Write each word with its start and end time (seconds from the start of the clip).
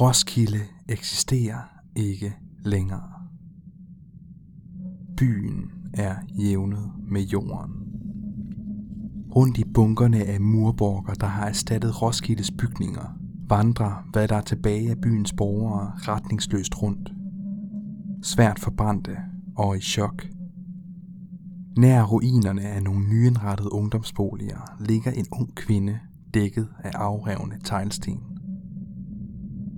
Roskilde 0.00 0.60
eksisterer 0.88 1.58
ikke 1.94 2.36
længere. 2.64 3.12
Byen 5.16 5.70
er 5.94 6.14
jævnet 6.38 6.92
med 7.08 7.22
jorden. 7.22 7.72
Rundt 9.36 9.58
i 9.58 9.64
bunkerne 9.64 10.24
af 10.24 10.40
murborger, 10.40 11.14
der 11.14 11.26
har 11.26 11.46
erstattet 11.46 12.02
Roskildes 12.02 12.50
bygninger, 12.50 13.18
vandrer, 13.48 14.08
hvad 14.12 14.28
der 14.28 14.36
er 14.36 14.40
tilbage 14.40 14.90
af 14.90 15.00
byens 15.00 15.32
borgere, 15.32 15.92
retningsløst 15.96 16.82
rundt. 16.82 17.12
Svært 18.22 18.58
forbrændte 18.58 19.16
og 19.56 19.76
i 19.76 19.80
chok. 19.80 20.26
Nær 21.76 22.02
ruinerne 22.02 22.62
af 22.62 22.82
nogle 22.82 23.08
nyindrettede 23.08 23.72
ungdomsboliger 23.72 24.76
ligger 24.80 25.10
en 25.10 25.26
ung 25.32 25.54
kvinde 25.54 25.98
dækket 26.34 26.68
af 26.84 26.90
afrevne 26.94 27.58
teglsten. 27.64 28.35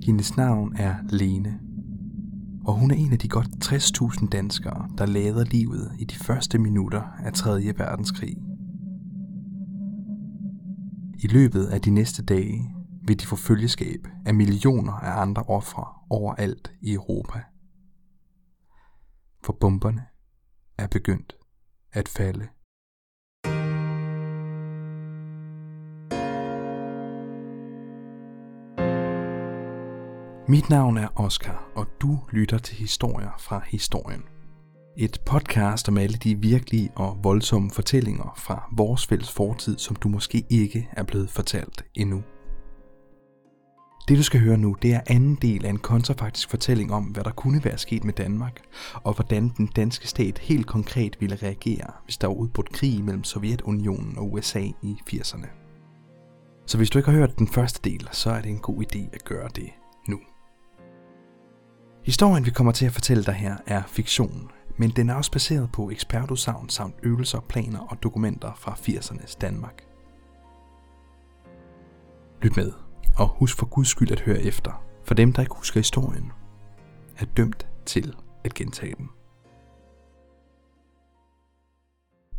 Hendes 0.02 0.37
navn 0.37 0.77
er 0.77 0.97
Lene, 1.11 1.61
og 2.65 2.75
hun 2.75 2.91
er 2.91 2.95
en 2.95 3.12
af 3.12 3.19
de 3.19 3.29
godt 3.29 3.73
60.000 3.73 4.29
danskere, 4.29 4.89
der 4.98 5.06
lader 5.06 5.45
livet 5.45 5.93
i 5.98 6.05
de 6.05 6.15
første 6.15 6.59
minutter 6.59 7.02
af 7.02 7.33
3. 7.33 7.51
verdenskrig. 7.77 8.37
I 11.19 11.27
løbet 11.27 11.66
af 11.66 11.80
de 11.80 11.91
næste 11.91 12.25
dage 12.25 12.75
vil 13.06 13.20
de 13.20 13.27
få 13.27 13.37
følgeskab 13.37 14.09
af 14.27 14.34
millioner 14.34 14.92
af 14.92 15.20
andre 15.20 15.42
ofre 15.42 15.84
overalt 16.11 16.73
i 16.80 16.92
Europa. 16.92 17.42
For 19.45 19.56
bomberne 19.61 20.03
er 20.78 20.87
begyndt 20.87 21.37
at 21.92 22.09
falde. 22.09 22.48
Mit 30.50 30.70
navn 30.70 30.96
er 30.96 31.08
Oscar, 31.16 31.70
og 31.74 31.86
du 32.00 32.18
lytter 32.30 32.58
til 32.58 32.77
historier 32.77 33.30
fra 33.38 33.62
historien. 33.66 34.22
Et 34.98 35.20
podcast 35.27 35.88
om 35.88 35.98
alle 35.98 36.16
de 36.16 36.38
virkelige 36.38 36.91
og 36.96 37.18
voldsomme 37.22 37.70
fortællinger 37.70 38.34
fra 38.36 38.69
vores 38.76 39.06
fælles 39.06 39.32
fortid, 39.32 39.78
som 39.78 39.96
du 39.96 40.08
måske 40.08 40.44
ikke 40.50 40.88
er 40.92 41.02
blevet 41.02 41.30
fortalt 41.30 41.84
endnu. 41.94 42.22
Det 44.08 44.19
du 44.19 44.22
skal 44.22 44.41
høre 44.41 44.56
nu, 44.56 44.76
det 44.82 44.94
er 44.94 45.00
anden 45.06 45.34
del 45.42 45.64
af 45.64 45.70
en 45.70 45.78
kontrafaktisk 45.78 46.50
fortælling 46.50 46.92
om, 46.92 47.04
hvad 47.04 47.24
der 47.24 47.30
kunne 47.30 47.64
være 47.64 47.78
sket 47.78 48.04
med 48.04 48.12
Danmark, 48.12 48.60
og 48.94 49.14
hvordan 49.14 49.48
den 49.56 49.66
danske 49.66 50.08
stat 50.08 50.38
helt 50.38 50.66
konkret 50.66 51.16
ville 51.20 51.36
reagere, 51.36 51.92
hvis 52.04 52.16
der 52.16 52.26
var 52.26 52.34
udbrudt 52.34 52.72
krig 52.72 53.04
mellem 53.04 53.24
Sovjetunionen 53.24 54.19
og 54.19 54.32
USA 54.32 54.62
i 54.82 54.96
80'erne. 55.10 55.48
Så 56.66 56.76
hvis 56.76 56.91
du 56.91 56.98
ikke 56.98 57.10
har 57.10 57.19
hørt 57.19 57.38
den 57.38 57.48
første 57.48 57.91
del, 57.91 58.08
så 58.12 58.30
er 58.30 58.41
det 58.41 58.50
en 58.50 58.58
god 58.58 58.82
idé 58.82 59.08
at 59.12 59.24
gøre 59.24 59.48
det. 59.56 59.70
Historien, 62.09 62.47
vi 62.47 62.51
kommer 62.51 62.73
til 62.73 62.87
at 62.87 62.92
fortælle 62.92 63.25
dig 63.25 63.34
her, 63.34 63.56
er 63.67 63.83
fiktion, 63.87 64.51
men 64.77 64.91
den 64.91 65.11
er 65.11 65.14
også 65.14 65.33
baseret 65.33 65.73
på 65.73 65.91
ekspertudsagn 65.91 66.69
samt 66.69 66.95
øvelser, 67.03 67.41
planer 67.41 67.81
og 67.81 68.03
dokumenter 68.03 68.53
fra 68.55 68.73
80'ernes 68.73 69.39
Danmark. 69.41 69.83
Lyt 72.42 72.56
med, 72.56 72.73
og 73.17 73.28
husk 73.28 73.59
for 73.59 73.67
guds 73.67 73.89
skyld 73.89 74.11
at 74.11 74.20
høre 74.20 74.42
efter, 74.42 74.84
for 75.05 75.15
dem, 75.15 75.33
der 75.33 75.42
ikke 75.42 75.55
husker 75.55 75.81
historien, 75.81 76.33
er 77.19 77.25
dømt 77.25 77.69
til 77.87 78.15
at 78.45 78.55
gentage 78.55 78.95
den. 78.95 79.09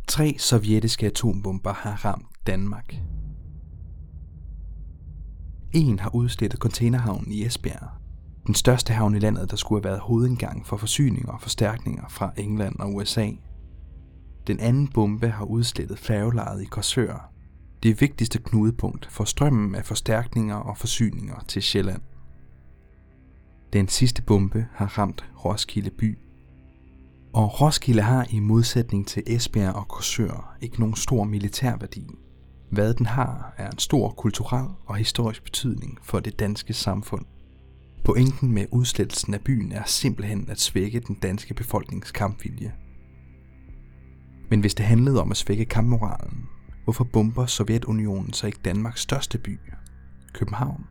Tre 0.08 0.34
sovjetiske 0.38 1.06
atombomber 1.06 1.72
har 1.72 2.04
ramt 2.04 2.46
Danmark. 2.46 2.94
En 5.72 5.98
har 5.98 6.14
udslettet 6.14 6.60
containerhavnen 6.60 7.32
i 7.32 7.44
Esbjerg, 7.44 7.99
den 8.46 8.54
største 8.54 8.92
havn 8.92 9.14
i 9.14 9.18
landet, 9.18 9.50
der 9.50 9.56
skulle 9.56 9.82
have 9.82 9.88
været 9.90 10.00
hovedindgang 10.00 10.66
for 10.66 10.76
forsyninger 10.76 11.32
og 11.32 11.40
forstærkninger 11.40 12.04
fra 12.08 12.32
England 12.36 12.78
og 12.78 12.94
USA. 12.94 13.30
Den 14.46 14.60
anden 14.60 14.88
bombe 14.88 15.28
har 15.28 15.44
udslettet 15.44 15.98
færgelejet 15.98 16.62
i 16.62 16.64
Korsør, 16.64 17.32
det 17.82 18.00
vigtigste 18.00 18.38
knudepunkt 18.38 19.08
for 19.10 19.24
strømmen 19.24 19.74
af 19.74 19.84
forstærkninger 19.84 20.56
og 20.56 20.78
forsyninger 20.78 21.40
til 21.48 21.62
Sjælland. 21.62 22.02
Den 23.72 23.88
sidste 23.88 24.22
bombe 24.22 24.66
har 24.72 24.98
ramt 24.98 25.24
Roskilde 25.44 25.90
by. 25.90 26.18
Og 27.32 27.60
Roskilde 27.60 28.02
har 28.02 28.26
i 28.30 28.40
modsætning 28.40 29.06
til 29.06 29.22
Esbjerg 29.26 29.74
og 29.74 29.88
Korsør 29.88 30.56
ikke 30.60 30.80
nogen 30.80 30.96
stor 30.96 31.24
militærværdi. 31.24 32.06
Hvad 32.70 32.94
den 32.94 33.06
har, 33.06 33.54
er 33.56 33.70
en 33.70 33.78
stor 33.78 34.10
kulturel 34.10 34.68
og 34.86 34.96
historisk 34.96 35.44
betydning 35.44 35.98
for 36.02 36.20
det 36.20 36.38
danske 36.38 36.72
samfund. 36.72 37.24
Pointen 38.04 38.52
med 38.52 38.66
udslettelsen 38.70 39.34
af 39.34 39.40
byen 39.40 39.72
er 39.72 39.84
simpelthen 39.86 40.48
at 40.48 40.60
svække 40.60 41.00
den 41.00 41.14
danske 41.14 41.54
befolknings 41.54 42.10
kampvilje. 42.12 42.72
Men 44.50 44.60
hvis 44.60 44.74
det 44.74 44.86
handlede 44.86 45.20
om 45.20 45.30
at 45.30 45.36
svække 45.36 45.64
kampmoralen, 45.64 46.48
hvorfor 46.84 47.04
bomber 47.04 47.46
Sovjetunionen 47.46 48.32
så 48.32 48.46
ikke 48.46 48.60
Danmarks 48.64 49.00
største 49.00 49.38
by, 49.38 49.58
København? 50.34 50.84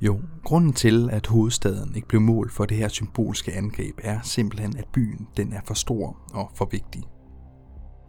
Jo, 0.00 0.20
grunden 0.44 0.72
til, 0.72 1.10
at 1.10 1.26
hovedstaden 1.26 1.94
ikke 1.94 2.08
blev 2.08 2.20
mål 2.20 2.50
for 2.50 2.64
det 2.64 2.76
her 2.76 2.88
symbolske 2.88 3.52
angreb, 3.52 4.00
er 4.02 4.20
simpelthen, 4.22 4.76
at 4.76 4.88
byen 4.92 5.28
den 5.36 5.52
er 5.52 5.60
for 5.64 5.74
stor 5.74 6.16
og 6.34 6.50
for 6.54 6.68
vigtig. 6.72 7.02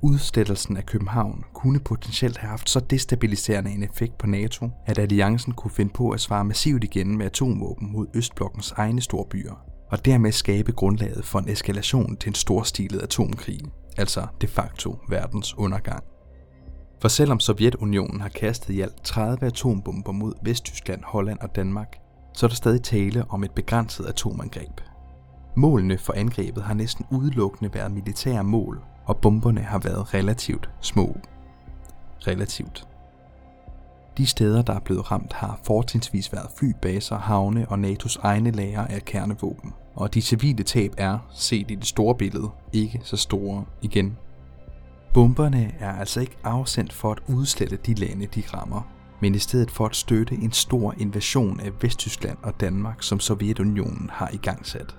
Udslettelsen 0.01 0.77
af 0.77 0.85
København 0.85 1.43
kunne 1.53 1.79
potentielt 1.79 2.37
have 2.37 2.49
haft 2.49 2.69
så 2.69 2.79
destabiliserende 2.79 3.71
en 3.71 3.83
effekt 3.83 4.17
på 4.17 4.27
NATO, 4.27 4.69
at 4.85 4.99
alliancen 4.99 5.53
kunne 5.53 5.71
finde 5.71 5.93
på 5.93 6.09
at 6.09 6.19
svare 6.19 6.45
massivt 6.45 6.83
igen 6.83 7.17
med 7.17 7.25
atomvåben 7.25 7.91
mod 7.91 8.07
Østblokkens 8.13 8.71
egne 8.71 9.01
storbyer, 9.01 9.53
og 9.91 10.05
dermed 10.05 10.31
skabe 10.31 10.71
grundlaget 10.71 11.25
for 11.25 11.39
en 11.39 11.49
eskalation 11.49 12.17
til 12.17 12.29
en 12.29 12.35
storstilet 12.35 13.01
atomkrig, 13.01 13.59
altså 13.97 14.27
de 14.41 14.47
facto 14.47 14.97
verdens 15.09 15.57
undergang. 15.57 16.03
For 17.01 17.07
selvom 17.07 17.39
Sovjetunionen 17.39 18.21
har 18.21 18.29
kastet 18.29 18.73
i 18.73 18.81
alt 18.81 19.03
30 19.03 19.45
atombomber 19.45 20.11
mod 20.11 20.33
Vesttyskland, 20.43 21.03
Holland 21.03 21.39
og 21.39 21.55
Danmark, 21.55 21.97
så 22.33 22.45
er 22.45 22.47
der 22.47 22.55
stadig 22.55 22.83
tale 22.83 23.25
om 23.29 23.43
et 23.43 23.51
begrænset 23.51 24.05
atomangreb. 24.05 24.81
Målene 25.55 25.97
for 25.97 26.13
angrebet 26.13 26.63
har 26.63 26.73
næsten 26.73 27.05
udelukkende 27.11 27.73
været 27.73 27.91
militære 27.91 28.43
mål, 28.43 28.81
og 29.09 29.17
bomberne 29.17 29.61
har 29.61 29.79
været 29.79 30.13
relativt 30.13 30.69
små. 30.81 31.17
Relativt. 32.27 32.87
De 34.17 34.25
steder, 34.25 34.61
der 34.61 34.73
er 34.73 34.79
blevet 34.79 35.11
ramt, 35.11 35.33
har 35.33 35.59
fortrinsvis 35.63 36.33
været 36.33 36.47
flybaser, 36.57 37.17
havne 37.17 37.69
og 37.69 37.79
NATO's 37.79 38.19
egne 38.23 38.51
lager 38.51 38.87
af 38.87 39.05
kernevåben. 39.05 39.73
Og 39.95 40.13
de 40.13 40.21
civile 40.21 40.63
tab 40.63 40.93
er, 40.97 41.19
set 41.33 41.71
i 41.71 41.75
det 41.75 41.85
store 41.85 42.15
billede, 42.15 42.49
ikke 42.73 43.01
så 43.03 43.17
store 43.17 43.65
igen. 43.81 44.17
Bomberne 45.13 45.71
er 45.79 45.91
altså 45.91 46.21
ikke 46.21 46.37
afsendt 46.43 46.93
for 46.93 47.11
at 47.11 47.19
udslette 47.27 47.77
de 47.85 47.93
lande, 47.93 48.25
de 48.25 48.43
rammer, 48.53 48.87
men 49.21 49.35
i 49.35 49.39
stedet 49.39 49.71
for 49.71 49.85
at 49.85 49.95
støtte 49.95 50.35
en 50.35 50.51
stor 50.51 50.95
invasion 50.97 51.59
af 51.59 51.71
Vesttyskland 51.81 52.37
og 52.43 52.59
Danmark, 52.59 53.03
som 53.03 53.19
Sovjetunionen 53.19 54.09
har 54.13 54.29
igangsat. 54.33 54.95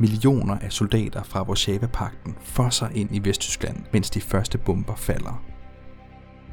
Millioner 0.00 0.58
af 0.58 0.72
soldater 0.72 1.22
fra 1.22 1.42
Warszava-pakten 1.42 2.36
fosser 2.40 2.88
ind 2.88 3.16
i 3.16 3.24
Vesttyskland, 3.24 3.76
mens 3.92 4.10
de 4.10 4.20
første 4.20 4.58
bomber 4.58 4.94
falder. 4.94 5.42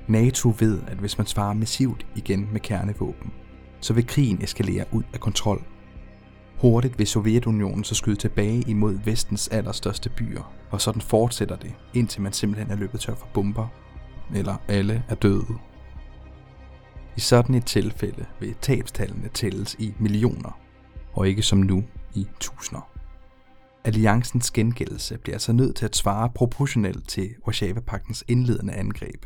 NATO 0.07 0.53
ved, 0.59 0.81
at 0.87 0.97
hvis 0.97 1.17
man 1.17 1.27
svarer 1.27 1.53
massivt 1.53 2.05
igen 2.15 2.49
med 2.51 2.59
kernevåben, 2.59 3.31
så 3.81 3.93
vil 3.93 4.07
krigen 4.07 4.43
eskalere 4.43 4.85
ud 4.91 5.03
af 5.13 5.19
kontrol. 5.19 5.63
Hurtigt 6.61 6.99
vil 6.99 7.07
Sovjetunionen 7.07 7.83
så 7.83 7.95
skyde 7.95 8.15
tilbage 8.15 8.63
imod 8.67 8.99
vestens 9.05 9.47
allerstørste 9.47 10.09
byer, 10.09 10.53
og 10.71 10.81
sådan 10.81 11.01
fortsætter 11.01 11.55
det, 11.55 11.73
indtil 11.93 12.21
man 12.21 12.33
simpelthen 12.33 12.71
er 12.71 12.75
løbet 12.75 12.99
tør 12.99 13.15
for 13.15 13.27
bomber, 13.33 13.67
eller 14.35 14.55
alle 14.67 15.03
er 15.09 15.15
døde. 15.15 15.57
I 17.17 17.19
sådan 17.19 17.55
et 17.55 17.65
tilfælde 17.65 18.25
vil 18.39 18.55
tabstallene 18.61 19.29
tælles 19.33 19.75
i 19.79 19.93
millioner, 19.99 20.59
og 21.13 21.27
ikke 21.27 21.43
som 21.43 21.59
nu 21.59 21.83
i 22.13 22.27
tusinder. 22.39 22.96
Alliancens 23.87 24.51
gengældelse 24.51 25.17
bliver 25.17 25.35
altså 25.35 25.53
nødt 25.53 25.75
til 25.75 25.85
at 25.85 25.95
svare 25.95 26.29
proportionelt 26.29 27.09
til 27.09 27.35
Warszawa-paktens 27.47 28.23
indledende 28.27 28.73
angreb. 28.73 29.25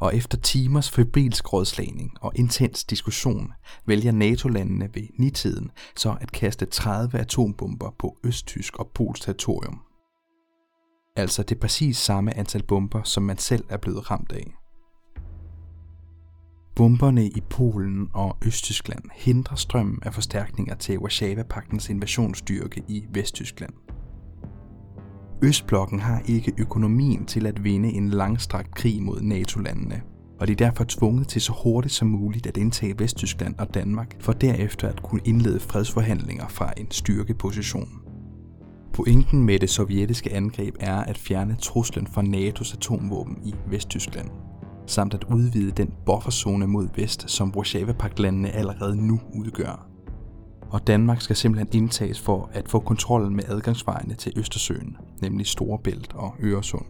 Og 0.00 0.16
efter 0.16 0.38
timers 0.38 0.90
febrilsk 0.90 1.52
rådslagning 1.52 2.12
og 2.20 2.32
intens 2.34 2.84
diskussion, 2.84 3.52
vælger 3.86 4.12
NATO-landene 4.12 4.88
ved 4.94 5.08
nitiden 5.18 5.70
så 5.96 6.16
at 6.20 6.32
kaste 6.32 6.66
30 6.66 7.18
atombomber 7.18 7.90
på 7.98 8.18
østtysk 8.24 8.76
og 8.76 8.90
polsk 8.94 9.22
territorium. 9.22 9.80
Altså 11.16 11.42
det 11.42 11.60
præcis 11.60 11.96
samme 11.96 12.36
antal 12.36 12.62
bomber, 12.62 13.02
som 13.02 13.22
man 13.22 13.38
selv 13.38 13.64
er 13.68 13.76
blevet 13.76 14.10
ramt 14.10 14.32
af. 14.32 14.63
Bomberne 16.76 17.26
i 17.26 17.40
Polen 17.50 18.08
og 18.12 18.36
Østtyskland 18.46 19.02
hindrer 19.12 19.56
strømmen 19.56 19.98
af 20.02 20.14
forstærkninger 20.14 20.74
til 20.74 20.98
Warszava-paktens 20.98 21.90
invasionsstyrke 21.90 22.82
i 22.88 23.06
Vesttyskland. 23.12 23.72
Østblokken 25.42 26.00
har 26.00 26.22
ikke 26.26 26.52
økonomien 26.58 27.26
til 27.26 27.46
at 27.46 27.64
vinde 27.64 27.88
en 27.88 28.08
langstrakt 28.08 28.74
krig 28.74 29.02
mod 29.02 29.20
NATO-landene, 29.20 30.02
og 30.40 30.46
de 30.46 30.52
er 30.52 30.56
derfor 30.56 30.84
tvunget 30.88 31.28
til 31.28 31.42
så 31.42 31.52
hurtigt 31.64 31.94
som 31.94 32.08
muligt 32.08 32.46
at 32.46 32.56
indtage 32.56 32.98
Vesttyskland 32.98 33.54
og 33.58 33.74
Danmark, 33.74 34.16
for 34.20 34.32
derefter 34.32 34.88
at 34.88 35.02
kunne 35.02 35.22
indlede 35.24 35.60
fredsforhandlinger 35.60 36.48
fra 36.48 36.72
en 36.76 36.90
styrkeposition. 36.90 37.88
Pointen 38.92 39.42
med 39.42 39.58
det 39.58 39.70
sovjetiske 39.70 40.32
angreb 40.32 40.74
er 40.80 40.96
at 40.96 41.18
fjerne 41.18 41.56
truslen 41.60 42.06
fra 42.06 42.22
NATO's 42.22 42.76
atomvåben 42.76 43.38
i 43.44 43.54
Vesttyskland, 43.70 44.28
samt 44.86 45.14
at 45.14 45.24
udvide 45.24 45.70
den 45.70 45.94
bufferzone 46.06 46.66
mod 46.66 46.88
vest, 46.96 47.30
som 47.30 47.54
Warszawa-pagtlandene 47.56 48.50
allerede 48.50 49.06
nu 49.06 49.20
udgør. 49.34 49.88
Og 50.70 50.86
Danmark 50.86 51.20
skal 51.20 51.36
simpelthen 51.36 51.82
indtages 51.82 52.20
for 52.20 52.50
at 52.52 52.68
få 52.68 52.78
kontrollen 52.78 53.36
med 53.36 53.44
adgangsvejene 53.48 54.14
til 54.14 54.32
Østersøen, 54.36 54.96
nemlig 55.22 55.46
Storebælt 55.46 56.12
og 56.14 56.34
Øresund. 56.40 56.86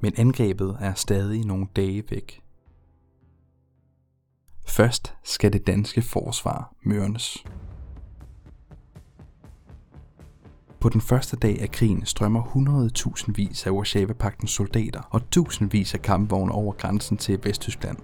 Men 0.00 0.12
angrebet 0.16 0.76
er 0.80 0.94
stadig 0.94 1.44
nogle 1.44 1.66
dage 1.76 2.02
væk. 2.10 2.42
Først 4.66 5.14
skal 5.24 5.52
det 5.52 5.66
danske 5.66 6.02
forsvar 6.02 6.74
mørnes. 6.84 7.44
På 10.82 10.88
den 10.88 11.00
første 11.00 11.36
dag 11.36 11.62
af 11.62 11.70
krigen 11.70 12.06
strømmer 12.06 12.42
100.000 12.42 13.32
vis 13.34 13.66
af 13.66 13.70
Warszawa-paktens 13.70 14.50
soldater 14.50 15.00
og 15.10 15.30
tusindvis 15.30 15.94
af 15.94 16.02
kampvogne 16.02 16.52
over 16.52 16.72
grænsen 16.72 17.16
til 17.16 17.38
Vesttyskland. 17.42 17.96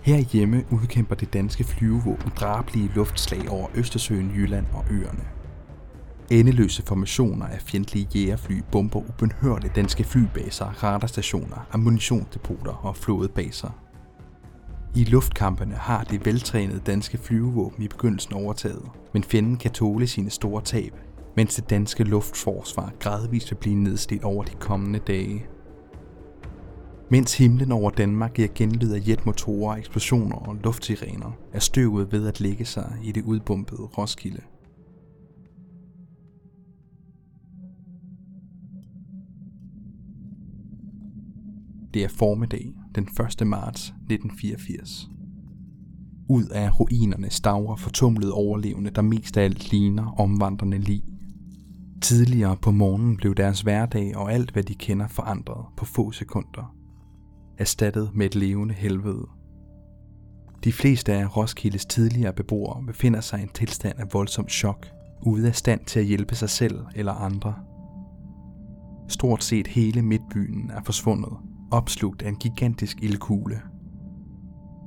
Herhjemme 0.00 0.64
udkæmper 0.70 1.14
det 1.14 1.32
danske 1.32 1.64
flyvevåben 1.64 2.32
drabelige 2.36 2.90
luftslag 2.94 3.50
over 3.50 3.68
Østersøen, 3.74 4.32
Jylland 4.36 4.66
og 4.74 4.84
øerne. 4.90 5.24
Endeløse 6.30 6.82
formationer 6.82 7.46
af 7.46 7.60
fjendtlige 7.60 8.08
jægerfly 8.14 8.62
bomber 8.72 9.00
ubenhørligt 9.08 9.76
danske 9.76 10.04
flybaser, 10.04 10.66
radarstationer, 10.66 11.66
ammunitionsdepoter 11.72 12.72
og 12.72 12.96
flådebaser. 12.96 13.70
I 14.96 15.04
luftkampene 15.04 15.74
har 15.74 16.04
det 16.04 16.26
veltrænede 16.26 16.80
danske 16.86 17.18
flyvevåben 17.18 17.84
i 17.84 17.88
begyndelsen 17.88 18.34
overtaget, 18.34 18.88
men 19.12 19.24
fjenden 19.24 19.56
kan 19.56 19.70
tåle 19.70 20.06
sine 20.06 20.30
store 20.30 20.62
tab 20.62 20.94
mens 21.36 21.54
det 21.54 21.70
danske 21.70 22.04
luftforsvar 22.04 22.92
gradvist 22.98 23.50
vil 23.50 23.56
blive 23.56 23.74
nedslidt 23.74 24.24
over 24.24 24.44
de 24.44 24.54
kommende 24.60 24.98
dage. 24.98 25.46
Mens 27.10 27.38
himlen 27.38 27.72
over 27.72 27.90
Danmark 27.90 28.34
giver 28.34 28.48
genlyd 28.54 28.92
af 28.92 29.08
jetmotorer, 29.08 29.76
eksplosioner 29.76 30.36
og 30.36 30.56
luftsirener, 30.64 31.32
er 31.52 31.58
støvet 31.58 32.12
ved 32.12 32.28
at 32.28 32.40
lægge 32.40 32.64
sig 32.64 32.96
i 33.02 33.12
det 33.12 33.24
udbumpede 33.24 33.82
Roskilde. 33.82 34.42
Det 41.94 42.04
er 42.04 42.08
formiddag 42.08 42.74
den 42.94 43.08
1. 43.40 43.46
marts 43.46 43.88
1984. 43.88 45.10
Ud 46.28 46.44
af 46.44 46.80
ruinerne 46.80 47.30
stavrer 47.30 47.76
fortumlede 47.76 48.32
overlevende, 48.32 48.90
der 48.90 49.02
mest 49.02 49.36
af 49.36 49.44
alt 49.44 49.70
ligner 49.70 50.20
omvandrende 50.20 50.78
lig. 50.78 51.02
Tidligere 52.02 52.56
på 52.56 52.70
morgenen 52.70 53.16
blev 53.16 53.34
deres 53.34 53.60
hverdag 53.60 54.16
og 54.16 54.32
alt, 54.32 54.50
hvad 54.50 54.62
de 54.62 54.74
kender, 54.74 55.08
forandret 55.08 55.64
på 55.76 55.84
få 55.84 56.10
sekunder. 56.10 56.74
Erstattet 57.58 58.10
med 58.14 58.26
et 58.26 58.34
levende 58.34 58.74
helvede. 58.74 59.28
De 60.64 60.72
fleste 60.72 61.12
af 61.12 61.36
Roskildes 61.36 61.86
tidligere 61.86 62.32
beboere 62.32 62.86
befinder 62.86 63.20
sig 63.20 63.40
i 63.40 63.42
en 63.42 63.48
tilstand 63.48 63.98
af 63.98 64.06
voldsom 64.12 64.48
chok, 64.48 64.86
ude 65.22 65.48
af 65.48 65.56
stand 65.56 65.80
til 65.84 66.00
at 66.00 66.06
hjælpe 66.06 66.34
sig 66.34 66.50
selv 66.50 66.78
eller 66.94 67.12
andre. 67.12 67.54
Stort 69.08 69.44
set 69.44 69.66
hele 69.66 70.02
midtbyen 70.02 70.70
er 70.70 70.82
forsvundet, 70.84 71.32
opslugt 71.70 72.22
af 72.22 72.28
en 72.28 72.36
gigantisk 72.36 73.02
ildkugle. 73.02 73.60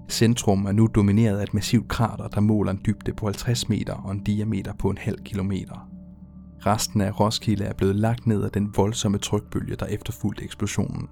Centrum 0.09 0.65
er 0.65 0.71
nu 0.71 0.87
domineret 0.95 1.39
af 1.39 1.43
et 1.43 1.53
massivt 1.53 1.87
krater, 1.87 2.27
der 2.27 2.41
måler 2.41 2.71
en 2.71 2.81
dybde 2.85 3.13
på 3.13 3.25
50 3.25 3.69
meter 3.69 3.93
og 3.93 4.11
en 4.11 4.23
diameter 4.23 4.73
på 4.73 4.89
en 4.89 4.97
halv 4.97 5.19
kilometer. 5.23 5.92
Resten 6.65 7.01
af 7.01 7.19
Roskilde 7.19 7.63
er 7.63 7.73
blevet 7.73 7.95
lagt 7.95 8.27
ned 8.27 8.43
af 8.43 8.51
den 8.51 8.73
voldsomme 8.77 9.17
trykbølge, 9.17 9.75
der 9.75 9.85
efterfulgte 9.85 10.43
eksplosionen. 10.43 11.09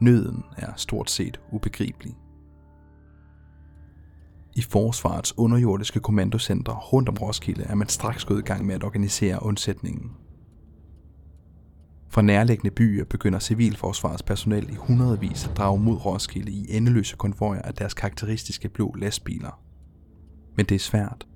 Nøden 0.00 0.44
er 0.56 0.72
stort 0.76 1.10
set 1.10 1.40
ubegribelig. 1.52 2.16
I 4.56 4.62
forsvarets 4.62 5.38
underjordiske 5.38 6.00
kommandocenter 6.00 6.72
rundt 6.72 7.08
om 7.08 7.16
Roskilde 7.20 7.62
er 7.62 7.74
man 7.74 7.88
straks 7.88 8.24
gået 8.24 8.38
i 8.38 8.42
gang 8.42 8.66
med 8.66 8.74
at 8.74 8.84
organisere 8.84 9.42
undsætningen. 9.42 10.10
Fra 12.08 12.22
nærliggende 12.22 12.70
byer 12.70 13.04
begynder 13.04 13.38
civilforsvarets 13.38 14.22
personel 14.22 14.70
i 14.70 14.74
hundredvis 14.74 15.46
at 15.46 15.56
drage 15.56 15.80
mod 15.80 16.06
Roskilde 16.06 16.52
i 16.52 16.76
endeløse 16.76 17.16
konvojer 17.16 17.62
af 17.62 17.74
deres 17.74 17.94
karakteristiske 17.94 18.68
blå 18.68 18.94
lastbiler. 18.98 19.62
Men 20.56 20.66
det 20.66 20.74
er 20.74 20.78
svært. 20.78 21.26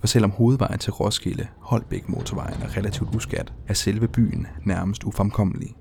For 0.00 0.06
selvom 0.06 0.30
hovedvejen 0.30 0.78
til 0.78 0.92
Roskilde, 0.92 1.48
Holbæk 1.58 2.08
motorvejen 2.08 2.62
er 2.62 2.76
relativt 2.76 3.14
uskat, 3.14 3.52
er 3.68 3.74
selve 3.74 4.08
byen 4.08 4.46
nærmest 4.64 5.04
ufremkommelig. 5.04 5.76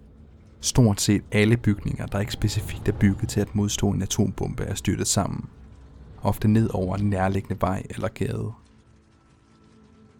Stort 0.62 1.02
set 1.02 1.24
alle 1.32 1.58
bygninger, 1.58 2.06
der 2.06 2.20
ikke 2.20 2.32
specifikt 2.32 2.88
er 2.88 2.92
bygget 3.00 3.30
til 3.30 3.40
at 3.42 3.56
modstå 3.56 3.90
en 3.90 4.02
atombombe, 4.02 4.64
er 4.64 4.76
styrtet 4.76 5.08
sammen. 5.08 5.46
Ofte 6.22 6.48
ned 6.48 6.70
over 6.74 6.96
en 6.96 7.10
nærliggende 7.10 7.62
vej 7.62 7.84
eller 7.90 8.08
gade. 8.08 8.52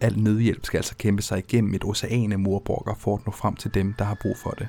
Al 0.02 0.20
nødhjælp 0.20 0.66
skal 0.66 0.78
altså 0.78 0.96
kæmpe 0.96 1.22
sig 1.22 1.38
igennem 1.38 1.74
et 1.74 1.84
ocean 1.84 2.32
af 2.32 2.40
morbrokker 2.40 2.94
for 2.96 3.16
at 3.16 3.26
nå 3.26 3.32
frem 3.32 3.56
til 3.56 3.74
dem, 3.74 3.94
der 3.94 4.06
har 4.06 4.18
brug 4.22 4.38
for 4.38 4.50
det. 4.50 4.68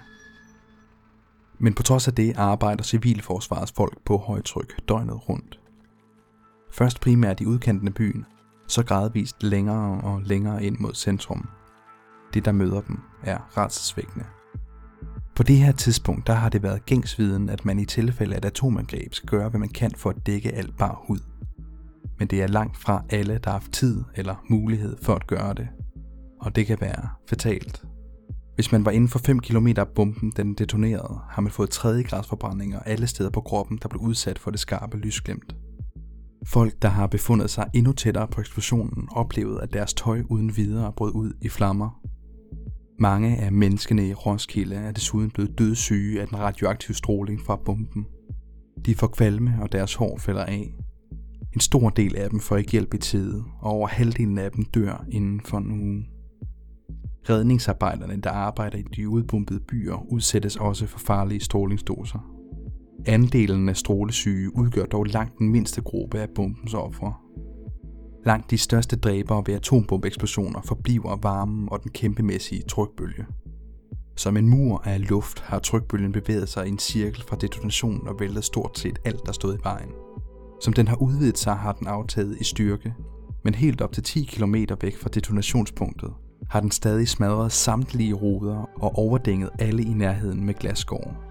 Men 1.58 1.74
på 1.74 1.82
trods 1.82 2.08
af 2.08 2.14
det 2.14 2.36
arbejder 2.36 2.82
civilforsvarets 2.82 3.72
folk 3.72 3.98
på 4.04 4.16
højtryk 4.16 4.88
døgnet 4.88 5.28
rundt. 5.28 5.60
Først 6.72 7.00
primært 7.00 7.40
i 7.40 7.46
udkanten 7.46 7.88
af 7.88 7.94
byen, 7.94 8.26
så 8.70 8.84
gradvist 8.84 9.42
længere 9.42 10.00
og 10.00 10.22
længere 10.22 10.64
ind 10.64 10.78
mod 10.78 10.94
centrum. 10.94 11.48
Det, 12.34 12.44
der 12.44 12.52
møder 12.52 12.80
dem, 12.80 12.98
er 13.22 13.56
retsvækkende. 13.56 14.26
På 15.36 15.42
det 15.42 15.56
her 15.56 15.72
tidspunkt, 15.72 16.26
der 16.26 16.32
har 16.32 16.48
det 16.48 16.62
været 16.62 16.86
gængsviden, 16.86 17.48
at 17.48 17.64
man 17.64 17.78
i 17.78 17.84
tilfælde 17.84 18.34
af 18.34 18.38
et 18.38 18.44
atomangreb 18.44 19.14
skal 19.14 19.28
gøre, 19.28 19.48
hvad 19.48 19.60
man 19.60 19.68
kan 19.68 19.90
for 19.96 20.10
at 20.10 20.26
dække 20.26 20.52
alt 20.52 20.76
bar 20.78 21.02
hud. 21.06 21.18
Men 22.18 22.28
det 22.28 22.42
er 22.42 22.46
langt 22.46 22.76
fra 22.76 23.04
alle, 23.10 23.40
der 23.44 23.50
har 23.50 23.58
haft 23.58 23.72
tid 23.72 24.04
eller 24.14 24.44
mulighed 24.48 24.96
for 25.02 25.14
at 25.14 25.26
gøre 25.26 25.54
det. 25.54 25.68
Og 26.40 26.56
det 26.56 26.66
kan 26.66 26.78
være 26.80 27.08
fatalt. 27.28 27.84
Hvis 28.54 28.72
man 28.72 28.84
var 28.84 28.90
inden 28.90 29.08
for 29.08 29.18
5 29.18 29.40
km 29.40 29.68
af 29.76 29.88
bomben, 29.88 30.32
den 30.36 30.54
detonerede, 30.54 31.18
har 31.30 31.42
man 31.42 31.52
fået 31.52 31.70
tredje 31.70 32.02
grads 32.02 32.26
forbrændinger 32.26 32.80
alle 32.80 33.06
steder 33.06 33.30
på 33.30 33.40
kroppen, 33.40 33.78
der 33.82 33.88
blev 33.88 34.00
udsat 34.02 34.38
for 34.38 34.50
det 34.50 34.60
skarpe 34.60 34.96
lysglimt. 34.96 35.54
Folk, 36.46 36.82
der 36.82 36.88
har 36.88 37.06
befundet 37.06 37.50
sig 37.50 37.70
endnu 37.74 37.92
tættere 37.92 38.28
på 38.28 38.40
eksplosionen, 38.40 39.08
oplevede, 39.10 39.62
at 39.62 39.72
deres 39.72 39.94
tøj 39.94 40.22
uden 40.28 40.56
videre 40.56 40.92
brød 40.92 41.14
ud 41.14 41.32
i 41.42 41.48
flammer. 41.48 42.00
Mange 42.98 43.36
af 43.36 43.52
menneskene 43.52 44.08
i 44.08 44.14
Roskilde 44.14 44.76
er 44.76 44.92
desuden 44.92 45.30
blevet 45.30 45.58
dødssyge 45.58 46.20
af 46.20 46.28
den 46.28 46.38
radioaktive 46.38 46.94
stråling 46.94 47.40
fra 47.40 47.56
bomben. 47.56 48.06
De 48.86 48.94
får 48.94 49.06
kvalme, 49.06 49.58
og 49.62 49.72
deres 49.72 49.94
hår 49.94 50.18
falder 50.18 50.44
af. 50.44 50.74
En 51.54 51.60
stor 51.60 51.90
del 51.90 52.16
af 52.16 52.30
dem 52.30 52.40
får 52.40 52.56
ikke 52.56 52.70
hjælp 52.70 52.94
i 52.94 52.98
tide, 52.98 53.44
og 53.60 53.70
over 53.70 53.88
halvdelen 53.88 54.38
af 54.38 54.52
dem 54.52 54.64
dør 54.64 55.04
inden 55.08 55.40
for 55.40 55.58
en 55.58 55.72
uge. 55.72 56.06
Redningsarbejderne, 57.30 58.20
der 58.20 58.30
arbejder 58.30 58.78
i 58.78 58.82
de 58.82 59.08
udbombede 59.08 59.60
byer, 59.60 60.12
udsættes 60.12 60.56
også 60.56 60.86
for 60.86 60.98
farlige 60.98 61.40
strålingsdoser. 61.40 62.29
Andelen 63.06 63.68
af 63.68 63.76
strålesyge 63.76 64.56
udgør 64.56 64.84
dog 64.84 65.04
langt 65.04 65.38
den 65.38 65.48
mindste 65.48 65.80
gruppe 65.80 66.18
af 66.18 66.28
bombens 66.34 66.74
ofre. 66.74 67.14
Langt 68.26 68.50
de 68.50 68.58
største 68.58 68.96
dræbere 68.96 69.42
ved 69.46 69.54
atombombeeksplosioner 69.54 70.60
forbliver 70.60 71.16
varmen 71.16 71.68
og 71.70 71.82
den 71.82 71.90
kæmpemæssige 71.90 72.62
trykbølge. 72.62 73.26
Som 74.16 74.36
en 74.36 74.48
mur 74.48 74.82
af 74.84 75.08
luft 75.08 75.40
har 75.40 75.58
trykbølgen 75.58 76.12
bevæget 76.12 76.48
sig 76.48 76.66
i 76.66 76.68
en 76.68 76.78
cirkel 76.78 77.22
fra 77.22 77.36
detonationen 77.36 78.08
og 78.08 78.20
væltet 78.20 78.44
stort 78.44 78.78
set 78.78 78.98
alt, 79.04 79.26
der 79.26 79.32
stod 79.32 79.54
i 79.54 79.60
vejen. 79.62 79.90
Som 80.60 80.72
den 80.72 80.88
har 80.88 80.96
udvidet 80.96 81.38
sig, 81.38 81.54
har 81.54 81.72
den 81.72 81.86
aftaget 81.86 82.36
i 82.40 82.44
styrke, 82.44 82.94
men 83.44 83.54
helt 83.54 83.80
op 83.80 83.92
til 83.92 84.02
10 84.02 84.24
km 84.24 84.54
væk 84.80 84.96
fra 84.96 85.08
detonationspunktet 85.08 86.10
har 86.50 86.60
den 86.60 86.70
stadig 86.70 87.08
smadret 87.08 87.52
samtlige 87.52 88.14
ruder 88.14 88.70
og 88.82 88.98
overdænget 88.98 89.50
alle 89.58 89.82
i 89.82 89.92
nærheden 89.92 90.44
med 90.44 90.54
glasskår. 90.54 91.29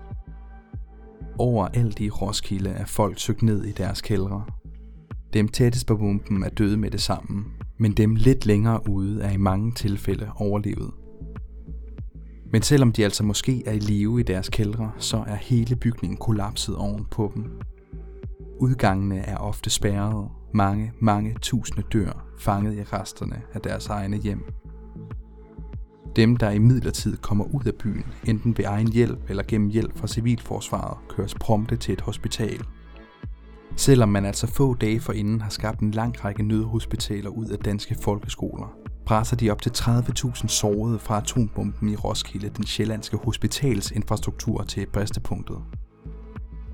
Overalt 1.40 2.00
i 2.00 2.10
Roskilde 2.10 2.70
er 2.70 2.86
folk 2.86 3.20
søgt 3.20 3.42
ned 3.42 3.66
i 3.66 3.72
deres 3.72 4.02
kældre. 4.02 4.46
Dem 5.34 5.48
tættest 5.48 5.88
på 5.88 5.98
bomben 5.98 6.44
er 6.44 6.50
døde 6.50 6.78
med 6.78 6.92
det 6.92 7.02
samme, 7.02 7.46
men 7.78 7.92
dem 7.92 8.16
lidt 8.16 8.46
længere 8.46 8.90
ude 8.90 9.22
er 9.22 9.32
i 9.32 9.38
mange 9.38 9.72
tilfælde 9.72 10.30
overlevet. 10.36 10.92
Men 12.52 12.62
selvom 12.62 12.92
de 12.92 13.04
altså 13.04 13.24
måske 13.24 13.64
er 13.66 13.72
i 13.72 13.80
live 13.80 14.20
i 14.20 14.24
deres 14.24 14.50
kældre, 14.50 14.92
så 14.98 15.24
er 15.28 15.36
hele 15.36 15.76
bygningen 15.76 16.18
kollapset 16.18 16.76
oven 16.76 17.06
på 17.12 17.32
dem. 17.36 17.60
Udgangene 18.60 19.20
er 19.20 19.38
ofte 19.38 19.70
spærrede. 19.70 20.30
Mange, 20.54 20.92
mange 21.00 21.36
tusinde 21.42 21.88
dør 21.94 22.26
fanget 22.40 22.78
i 22.78 22.84
resterne 22.84 23.42
af 23.54 23.62
deres 23.62 23.88
egne 23.88 24.18
hjem. 24.18 24.44
Dem, 26.20 26.38
der 26.38 26.50
i 26.50 26.58
midlertid 26.58 27.18
kommer 27.18 27.46
ud 27.46 27.66
af 27.66 27.76
byen, 27.76 28.06
enten 28.26 28.58
ved 28.58 28.66
egen 28.66 28.92
hjælp 28.92 29.30
eller 29.30 29.44
gennem 29.48 29.70
hjælp 29.70 29.98
fra 29.98 30.08
civilforsvaret, 30.08 30.98
køres 31.10 31.36
prompte 31.40 31.76
til 31.76 31.94
et 31.94 32.02
hospital. 32.02 32.64
Selvom 33.76 34.10
man 34.10 34.26
altså 34.26 34.48
få 34.48 34.74
dage 34.74 35.00
forinden 35.00 35.42
har 35.42 35.50
skabt 35.50 35.80
en 35.80 35.92
lang 35.92 36.26
række 36.26 36.44
nødhospitaler 36.44 37.30
ud 37.30 37.46
af 37.46 37.58
danske 37.58 37.96
folkeskoler, 38.02 38.74
presser 39.06 39.36
de 39.36 39.50
op 39.50 39.62
til 39.62 39.70
30.000 39.70 40.48
sårede 40.48 41.00
fra 41.00 41.18
atombomben 41.18 41.90
i 41.90 41.96
Roskilde 41.96 42.50
den 42.58 42.66
sjællandske 42.66 43.18
hospitalsinfrastruktur 43.18 44.64
til 44.64 44.86
bristepunktet. 44.94 45.58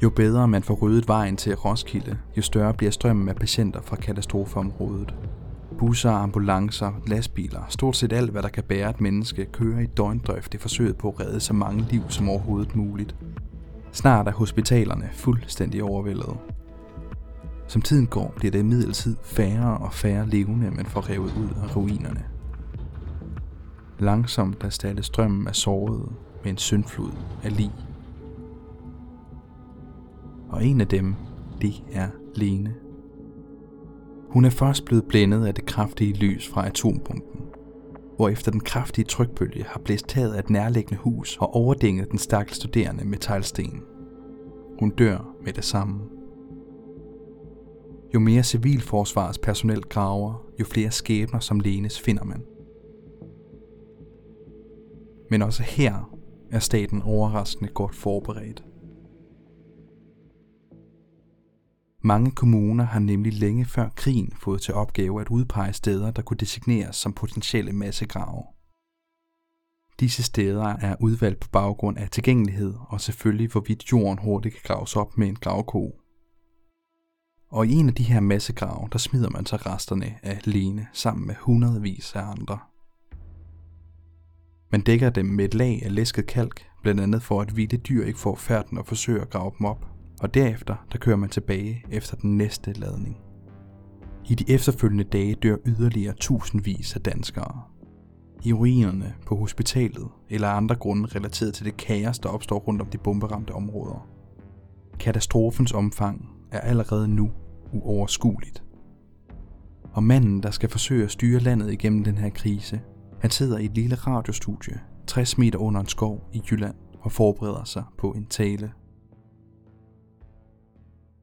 Jo 0.03 0.09
bedre 0.09 0.47
man 0.47 0.63
får 0.63 0.73
ryddet 0.75 1.07
vejen 1.07 1.37
til 1.37 1.55
Roskilde, 1.55 2.17
jo 2.37 2.41
større 2.41 2.73
bliver 2.73 2.91
strømmen 2.91 3.29
af 3.29 3.35
patienter 3.35 3.81
fra 3.81 3.95
katastrofeområdet. 3.95 5.15
Busser, 5.77 6.11
ambulancer, 6.11 6.91
lastbiler, 7.07 7.61
stort 7.69 7.95
set 7.95 8.13
alt 8.13 8.31
hvad 8.31 8.41
der 8.41 8.49
kan 8.49 8.63
bære 8.63 8.89
et 8.89 9.01
menneske, 9.01 9.45
kører 9.45 9.79
i 9.79 9.85
døgndrift 9.85 10.53
i 10.53 10.57
forsøget 10.57 10.97
på 10.97 11.09
at 11.09 11.19
redde 11.19 11.39
så 11.39 11.53
mange 11.53 11.85
liv 11.91 12.01
som 12.09 12.29
overhovedet 12.29 12.75
muligt. 12.75 13.15
Snart 13.91 14.27
er 14.27 14.31
hospitalerne 14.31 15.09
fuldstændig 15.13 15.83
overvældet. 15.83 16.37
Som 17.67 17.81
tiden 17.81 18.07
går, 18.07 18.33
bliver 18.35 18.51
det 18.51 18.59
imidlertid 18.59 19.15
færre 19.23 19.77
og 19.77 19.93
færre 19.93 20.29
levende, 20.29 20.71
man 20.71 20.85
får 20.85 21.09
revet 21.09 21.33
ud 21.37 21.49
af 21.63 21.75
ruinerne. 21.75 22.23
Langsomt 23.99 24.63
erstatte 24.63 25.03
strømmen 25.03 25.47
af 25.47 25.55
sårede 25.55 26.11
med 26.43 26.51
en 26.51 26.57
syndflod 26.57 27.11
af 27.43 27.57
lig. 27.57 27.71
Og 30.49 30.65
en 30.65 30.81
af 30.81 30.87
dem, 30.87 31.15
det 31.61 31.73
er 31.91 32.07
Lene. 32.35 32.84
Hun 34.35 34.45
er 34.45 34.49
først 34.49 34.85
blevet 34.85 35.05
blændet 35.07 35.47
af 35.47 35.53
det 35.53 35.65
kraftige 35.65 36.13
lys 36.13 36.47
fra 36.47 36.67
atombomben, 36.67 37.21
hvor 38.15 38.29
efter 38.29 38.51
den 38.51 38.59
kraftige 38.59 39.05
trykbølge 39.05 39.63
har 39.63 39.79
blæst 39.79 40.07
taget 40.07 40.33
af 40.33 40.39
et 40.39 40.49
nærliggende 40.49 41.01
hus 41.01 41.37
og 41.37 41.55
overdænget 41.55 42.11
den 42.11 42.19
stakkels 42.19 42.55
studerende 42.55 43.05
med 43.05 43.17
teglsten. 43.17 43.81
Hun 44.79 44.89
dør 44.89 45.35
med 45.43 45.53
det 45.53 45.63
samme. 45.63 45.99
Jo 48.13 48.19
mere 48.19 48.43
civilforsvarets 48.43 49.39
personel 49.39 49.81
graver, 49.81 50.45
jo 50.59 50.65
flere 50.65 50.91
skæbner 50.91 51.39
som 51.39 51.59
Lenes 51.59 51.99
finder 51.99 52.23
man. 52.23 52.43
Men 55.29 55.41
også 55.41 55.63
her 55.63 56.17
er 56.51 56.59
staten 56.59 57.01
overraskende 57.01 57.69
godt 57.73 57.95
forberedt. 57.95 58.64
Mange 62.05 62.31
kommuner 62.31 62.83
har 62.83 62.99
nemlig 62.99 63.33
længe 63.33 63.65
før 63.65 63.89
krigen 63.95 64.33
fået 64.41 64.61
til 64.61 64.73
opgave 64.73 65.21
at 65.21 65.27
udpege 65.27 65.73
steder, 65.73 66.11
der 66.11 66.21
kunne 66.21 66.37
designeres 66.37 66.95
som 66.95 67.13
potentielle 67.13 67.73
massegrave. 67.73 68.43
Disse 69.99 70.23
steder 70.23 70.65
er 70.65 70.95
udvalgt 70.99 71.39
på 71.39 71.47
baggrund 71.51 71.97
af 71.97 72.09
tilgængelighed 72.09 72.73
og 72.87 73.01
selvfølgelig 73.01 73.51
hvorvidt 73.51 73.91
jorden 73.91 74.19
hurtigt 74.19 74.55
kan 74.55 74.61
graves 74.63 74.95
op 74.95 75.17
med 75.17 75.27
en 75.27 75.35
gravko. 75.35 75.99
Og 77.49 77.67
i 77.67 77.73
en 77.73 77.87
af 77.87 77.95
de 77.95 78.03
her 78.03 78.19
massegrave, 78.19 78.89
der 78.91 78.97
smider 78.97 79.29
man 79.29 79.45
så 79.45 79.55
resterne 79.55 80.15
af 80.23 80.39
Lene 80.43 80.87
sammen 80.93 81.27
med 81.27 81.35
hundredvis 81.35 82.15
af 82.15 82.23
andre. 82.23 82.59
Man 84.71 84.81
dækker 84.81 85.09
dem 85.09 85.25
med 85.25 85.45
et 85.45 85.53
lag 85.53 85.81
af 85.85 85.95
læsket 85.95 86.25
kalk, 86.25 86.65
blandt 86.81 87.01
andet 87.01 87.23
for 87.23 87.41
at 87.41 87.55
vilde 87.55 87.77
dyr 87.77 88.05
ikke 88.05 88.19
får 88.19 88.35
færden 88.35 88.77
og 88.77 88.85
forsøger 88.85 89.21
at 89.21 89.29
grave 89.29 89.51
dem 89.59 89.65
op. 89.65 89.94
Og 90.21 90.33
derefter, 90.33 90.75
der 90.91 90.97
kører 90.97 91.15
man 91.15 91.29
tilbage 91.29 91.85
efter 91.91 92.17
den 92.17 92.37
næste 92.37 92.73
ladning. 92.73 93.17
I 94.29 94.35
de 94.35 94.53
efterfølgende 94.53 95.03
dage 95.03 95.35
dør 95.35 95.57
yderligere 95.65 96.13
tusindvis 96.13 96.95
af 96.95 97.01
danskere. 97.01 97.61
I 98.43 98.53
ruinerne 98.53 99.13
på 99.25 99.35
hospitalet 99.35 100.07
eller 100.29 100.49
andre 100.49 100.75
grunde 100.75 101.07
relateret 101.15 101.53
til 101.53 101.65
det 101.65 101.77
kaos, 101.77 102.19
der 102.19 102.29
opstår 102.29 102.59
rundt 102.59 102.81
om 102.81 102.87
de 102.87 102.97
bomberamte 102.97 103.51
områder. 103.51 104.07
Katastrofens 104.99 105.71
omfang 105.71 106.29
er 106.51 106.59
allerede 106.59 107.07
nu 107.07 107.31
uoverskueligt. 107.73 108.63
Og 109.91 110.03
manden, 110.03 110.43
der 110.43 110.51
skal 110.51 110.69
forsøge 110.69 111.03
at 111.03 111.11
styre 111.11 111.39
landet 111.39 111.71
igennem 111.71 112.03
den 112.03 112.17
her 112.17 112.29
krise, 112.29 112.81
han 113.19 113.31
sidder 113.31 113.57
i 113.57 113.65
et 113.65 113.75
lille 113.75 113.95
radiostudie 113.95 114.79
60 115.07 115.37
meter 115.37 115.59
under 115.59 115.81
en 115.81 115.87
skov 115.87 116.29
i 116.33 116.41
Jylland 116.51 116.75
og 117.01 117.11
forbereder 117.11 117.63
sig 117.63 117.83
på 117.97 118.11
en 118.11 118.25
tale. 118.25 118.71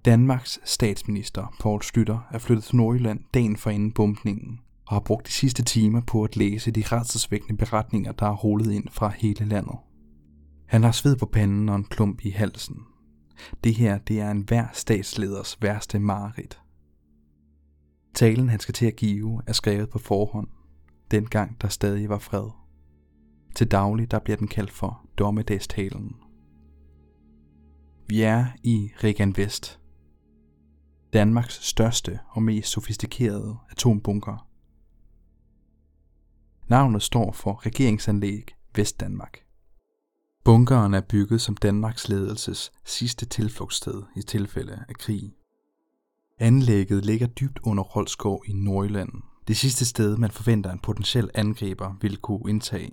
Danmarks 0.04 0.60
statsminister 0.64 1.54
Poul 1.60 1.82
Slytter 1.82 2.28
er 2.30 2.38
flyttet 2.38 2.64
til 2.64 2.76
Nordjylland 2.76 3.20
dagen 3.34 3.56
for 3.56 3.70
inden 3.70 3.92
bumpningen 3.92 4.60
og 4.86 4.94
har 4.94 5.00
brugt 5.00 5.26
de 5.26 5.32
sidste 5.32 5.62
timer 5.62 6.00
på 6.00 6.24
at 6.24 6.36
læse 6.36 6.70
de 6.70 6.82
rædselsvækkende 6.82 7.58
beretninger, 7.58 8.12
der 8.12 8.26
er 8.26 8.36
rullet 8.36 8.72
ind 8.72 8.88
fra 8.88 9.08
hele 9.08 9.44
landet. 9.44 9.76
Han 10.66 10.82
har 10.82 10.92
sved 10.92 11.16
på 11.16 11.26
panden 11.26 11.68
og 11.68 11.76
en 11.76 11.84
klump 11.84 12.24
i 12.24 12.30
halsen, 12.30 12.76
det 13.64 13.74
her, 13.74 13.98
det 13.98 14.20
er 14.20 14.30
en 14.30 14.44
hver 14.48 14.66
statsleders 14.72 15.62
værste 15.62 15.98
mareridt. 15.98 16.62
Talen, 18.14 18.48
han 18.48 18.60
skal 18.60 18.74
til 18.74 18.86
at 18.86 18.96
give, 18.96 19.42
er 19.46 19.52
skrevet 19.52 19.90
på 19.90 19.98
forhånd, 19.98 20.48
dengang 21.10 21.60
der 21.62 21.68
stadig 21.68 22.08
var 22.08 22.18
fred. 22.18 22.50
Til 23.54 23.70
daglig, 23.70 24.10
der 24.10 24.18
bliver 24.18 24.36
den 24.36 24.48
kaldt 24.48 24.70
for 24.70 25.06
dommedagstalen. 25.18 26.16
Vi 28.06 28.22
er 28.22 28.46
i 28.62 28.90
Regan 29.04 29.36
Vest, 29.36 29.81
Danmarks 31.12 31.54
største 31.54 32.18
og 32.28 32.42
mest 32.42 32.68
sofistikerede 32.68 33.56
atombunker. 33.70 34.48
Navnet 36.68 37.02
står 37.02 37.32
for 37.32 37.66
Regeringsanlæg 37.66 38.44
Vestdanmark. 38.74 39.38
Bunkeren 40.44 40.94
er 40.94 41.00
bygget 41.00 41.40
som 41.40 41.56
Danmarks 41.56 42.08
ledelses 42.08 42.72
sidste 42.84 43.26
tilflugtssted 43.26 44.02
i 44.16 44.22
tilfælde 44.22 44.84
af 44.88 44.94
krig. 44.94 45.36
Anlægget 46.38 47.04
ligger 47.04 47.26
dybt 47.26 47.58
under 47.62 47.82
Rolskov 47.82 48.42
i 48.46 48.52
Nordjylland, 48.52 49.12
det 49.48 49.56
sidste 49.56 49.84
sted 49.84 50.16
man 50.16 50.30
forventer 50.30 50.72
en 50.72 50.78
potentiel 50.78 51.30
angriber 51.34 51.96
vil 52.00 52.16
kunne 52.16 52.50
indtage. 52.50 52.92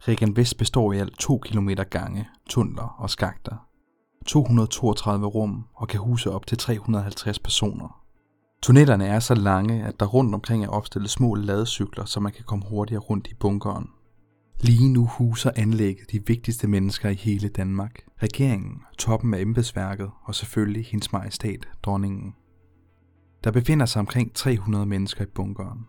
Regen 0.00 0.36
Vest 0.36 0.56
består 0.58 0.92
i 0.92 0.98
alt 0.98 1.18
2 1.18 1.38
km 1.38 1.70
gange, 1.90 2.28
tunneler 2.48 2.96
og 2.98 3.10
skakter, 3.10 3.71
232 4.26 5.26
rum 5.26 5.64
og 5.74 5.88
kan 5.88 6.00
huse 6.00 6.30
op 6.30 6.46
til 6.46 6.58
350 6.58 7.38
personer. 7.38 8.02
Tunnelerne 8.62 9.06
er 9.06 9.20
så 9.20 9.34
lange, 9.34 9.84
at 9.84 10.00
der 10.00 10.06
rundt 10.06 10.34
omkring 10.34 10.64
er 10.64 10.68
opstillet 10.68 11.10
små 11.10 11.34
ladecykler, 11.34 12.04
så 12.04 12.20
man 12.20 12.32
kan 12.32 12.44
komme 12.44 12.64
hurtigere 12.68 13.00
rundt 13.00 13.28
i 13.28 13.34
bunkeren. 13.34 13.88
Lige 14.60 14.88
nu 14.88 15.06
huser 15.06 15.50
anlægget 15.56 16.12
de 16.12 16.26
vigtigste 16.26 16.68
mennesker 16.68 17.08
i 17.08 17.14
hele 17.14 17.48
Danmark. 17.48 18.00
Regeringen, 18.22 18.82
toppen 18.98 19.34
af 19.34 19.40
embedsværket 19.40 20.10
og 20.24 20.34
selvfølgelig 20.34 20.86
hendes 20.86 21.12
majestæt, 21.12 21.68
dronningen. 21.82 22.34
Der 23.44 23.50
befinder 23.50 23.86
sig 23.86 24.00
omkring 24.00 24.34
300 24.34 24.86
mennesker 24.86 25.24
i 25.24 25.28
bunkeren. 25.34 25.86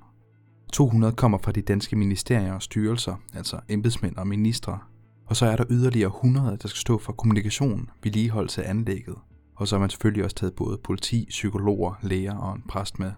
200 0.74 1.13
kommer 1.13 1.38
fra 1.38 1.52
de 1.52 1.62
danske 1.62 1.96
ministerier 1.96 2.54
og 2.54 2.62
styrelser, 2.62 3.16
altså 3.34 3.60
embedsmænd 3.70 4.16
og 4.16 4.28
ministre. 4.28 4.80
Og 5.25 5.36
så 5.36 5.46
er 5.46 5.56
der 5.56 5.65
yderligere 5.70 6.08
100, 6.15 6.58
der 6.62 6.68
skal 6.68 6.80
stå 6.80 6.98
for 6.98 7.13
kommunikation, 7.13 7.89
vedligeholdelse 8.03 8.63
af 8.63 8.70
anlægget. 8.70 9.15
Og 9.56 9.68
så 9.68 9.75
har 9.75 9.80
man 9.80 9.89
selvfølgelig 9.89 10.24
også 10.24 10.36
taget 10.36 10.56
både 10.56 10.77
politi, 10.84 11.25
psykologer, 11.30 11.94
læger 12.01 12.36
og 12.38 12.56
en 12.56 12.63
præst 12.70 13.00
med. 13.00 13.12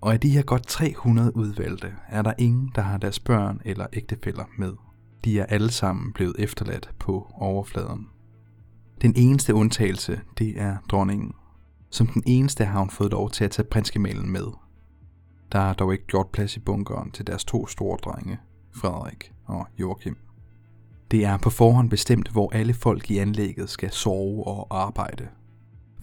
Og 0.00 0.12
af 0.12 0.20
de 0.20 0.30
her 0.30 0.42
godt 0.42 0.66
300 0.66 1.36
udvalgte, 1.36 1.92
er 2.08 2.22
der 2.22 2.32
ingen, 2.38 2.72
der 2.74 2.82
har 2.82 2.98
deres 2.98 3.20
børn 3.20 3.60
eller 3.64 3.86
ægtefæller 3.92 4.44
med. 4.58 4.72
De 5.24 5.40
er 5.40 5.46
alle 5.46 5.70
sammen 5.70 6.12
blevet 6.12 6.36
efterladt 6.38 6.90
på 6.98 7.32
overfladen. 7.34 8.08
Den 9.02 9.12
eneste 9.16 9.54
undtagelse, 9.54 10.20
det 10.38 10.60
er 10.60 10.76
dronningen. 10.90 11.32
Som 11.90 12.06
den 12.06 12.22
eneste 12.26 12.64
har 12.64 12.78
hun 12.78 12.90
fået 12.90 13.10
lov 13.10 13.30
til 13.30 13.44
at 13.44 13.50
tage 13.50 13.68
prinsgemalen 13.68 14.30
med. 14.30 14.46
Der 15.52 15.58
er 15.58 15.72
dog 15.72 15.92
ikke 15.92 16.06
gjort 16.06 16.28
plads 16.28 16.56
i 16.56 16.60
bunkeren 16.60 17.10
til 17.10 17.26
deres 17.26 17.44
to 17.44 17.66
store 17.66 17.98
drenge, 18.04 18.38
Frederik 18.74 19.32
og 19.44 19.66
Joachim. 19.78 20.16
Det 21.12 21.24
er 21.24 21.36
på 21.36 21.50
forhånd 21.50 21.90
bestemt, 21.90 22.28
hvor 22.28 22.52
alle 22.54 22.74
folk 22.74 23.10
i 23.10 23.18
anlægget 23.18 23.70
skal 23.70 23.90
sove 23.90 24.46
og 24.46 24.82
arbejde, 24.82 25.28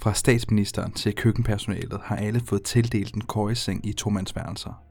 fra 0.02 0.14
statsministeren 0.14 0.92
til 0.92 1.16
køkkenpersonalet 1.16 2.00
har 2.04 2.16
alle 2.16 2.40
fået 2.46 2.64
tildelt 2.64 3.16
en 3.16 3.22
køjeseng 3.22 3.88
i 3.88 3.94
tomandsværelser. 3.94 4.84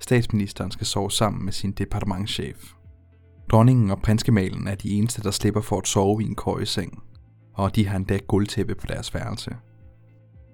Statsministeren 0.00 0.70
skal 0.70 0.86
sove 0.86 1.10
sammen 1.10 1.44
med 1.44 1.52
sin 1.52 1.72
departementschef. 1.72 2.72
Dronningen 3.50 3.90
og 3.90 4.02
prinskemalen 4.02 4.68
er 4.68 4.74
de 4.74 4.90
eneste, 4.90 5.22
der 5.22 5.30
slipper 5.30 5.60
for 5.60 5.78
at 5.78 5.86
sove 5.86 6.22
i 6.22 6.26
en 6.26 6.34
køjeseng, 6.34 7.02
og 7.54 7.76
de 7.76 7.86
har 7.86 7.96
endda 7.96 8.18
guldtæppe 8.28 8.74
på 8.74 8.86
deres 8.86 9.14
værelse. 9.14 9.56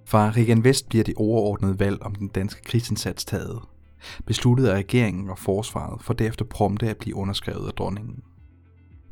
Fra 0.06 0.30
Region 0.30 0.64
Vest 0.64 0.88
bliver 0.88 1.04
det 1.04 1.14
overordnede 1.16 1.80
valg 1.80 2.02
om 2.02 2.14
den 2.14 2.28
danske 2.28 2.62
krigsindsats 2.62 3.24
taget, 3.24 3.60
besluttet 4.26 4.66
af 4.66 4.74
regeringen 4.74 5.30
og 5.30 5.38
forsvaret 5.38 6.02
for 6.02 6.14
derefter 6.14 6.44
prompte 6.44 6.88
at 6.88 6.96
blive 6.96 7.16
underskrevet 7.16 7.66
af 7.66 7.72
dronningen. 7.72 8.22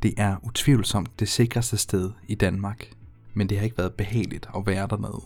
Det 0.03 0.13
er 0.17 0.35
utvivlsomt 0.43 1.19
det 1.19 1.29
sikreste 1.29 1.77
sted 1.77 2.11
i 2.27 2.35
Danmark, 2.35 2.89
men 3.33 3.49
det 3.49 3.57
har 3.57 3.65
ikke 3.65 3.77
været 3.77 3.93
behageligt 3.93 4.49
at 4.55 4.65
være 4.65 4.87
dernede. 4.87 5.21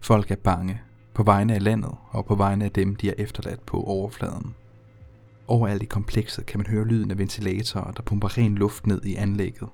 Folk 0.00 0.30
er 0.30 0.36
bange, 0.36 0.80
på 1.14 1.22
vegne 1.22 1.54
af 1.54 1.62
landet 1.62 1.94
og 2.10 2.26
på 2.26 2.34
vegne 2.34 2.64
af 2.64 2.70
dem, 2.70 2.96
de 2.96 3.08
er 3.08 3.14
efterladt 3.18 3.66
på 3.66 3.82
overfladen. 3.82 4.54
Overalt 5.48 5.82
i 5.82 5.86
komplekset 5.86 6.46
kan 6.46 6.60
man 6.60 6.66
høre 6.66 6.84
lyden 6.84 7.10
af 7.10 7.18
ventilatorer, 7.18 7.92
der 7.92 8.02
pumper 8.02 8.38
ren 8.38 8.54
luft 8.54 8.86
ned 8.86 9.04
i 9.04 9.14
anlægget. 9.14 9.68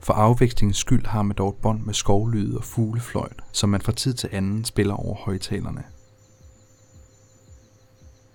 For 0.00 0.12
afvekslingens 0.12 0.76
skyld 0.76 1.06
har 1.06 1.22
man 1.22 1.36
dog 1.36 1.48
et 1.48 1.56
bånd 1.62 1.82
med 1.82 1.94
skovlyde 1.94 2.58
og 2.58 2.64
fuglefløjt, 2.64 3.40
som 3.52 3.70
man 3.70 3.80
fra 3.80 3.92
tid 3.92 4.14
til 4.14 4.28
anden 4.32 4.64
spiller 4.64 4.94
over 4.94 5.16
højtalerne. 5.16 5.84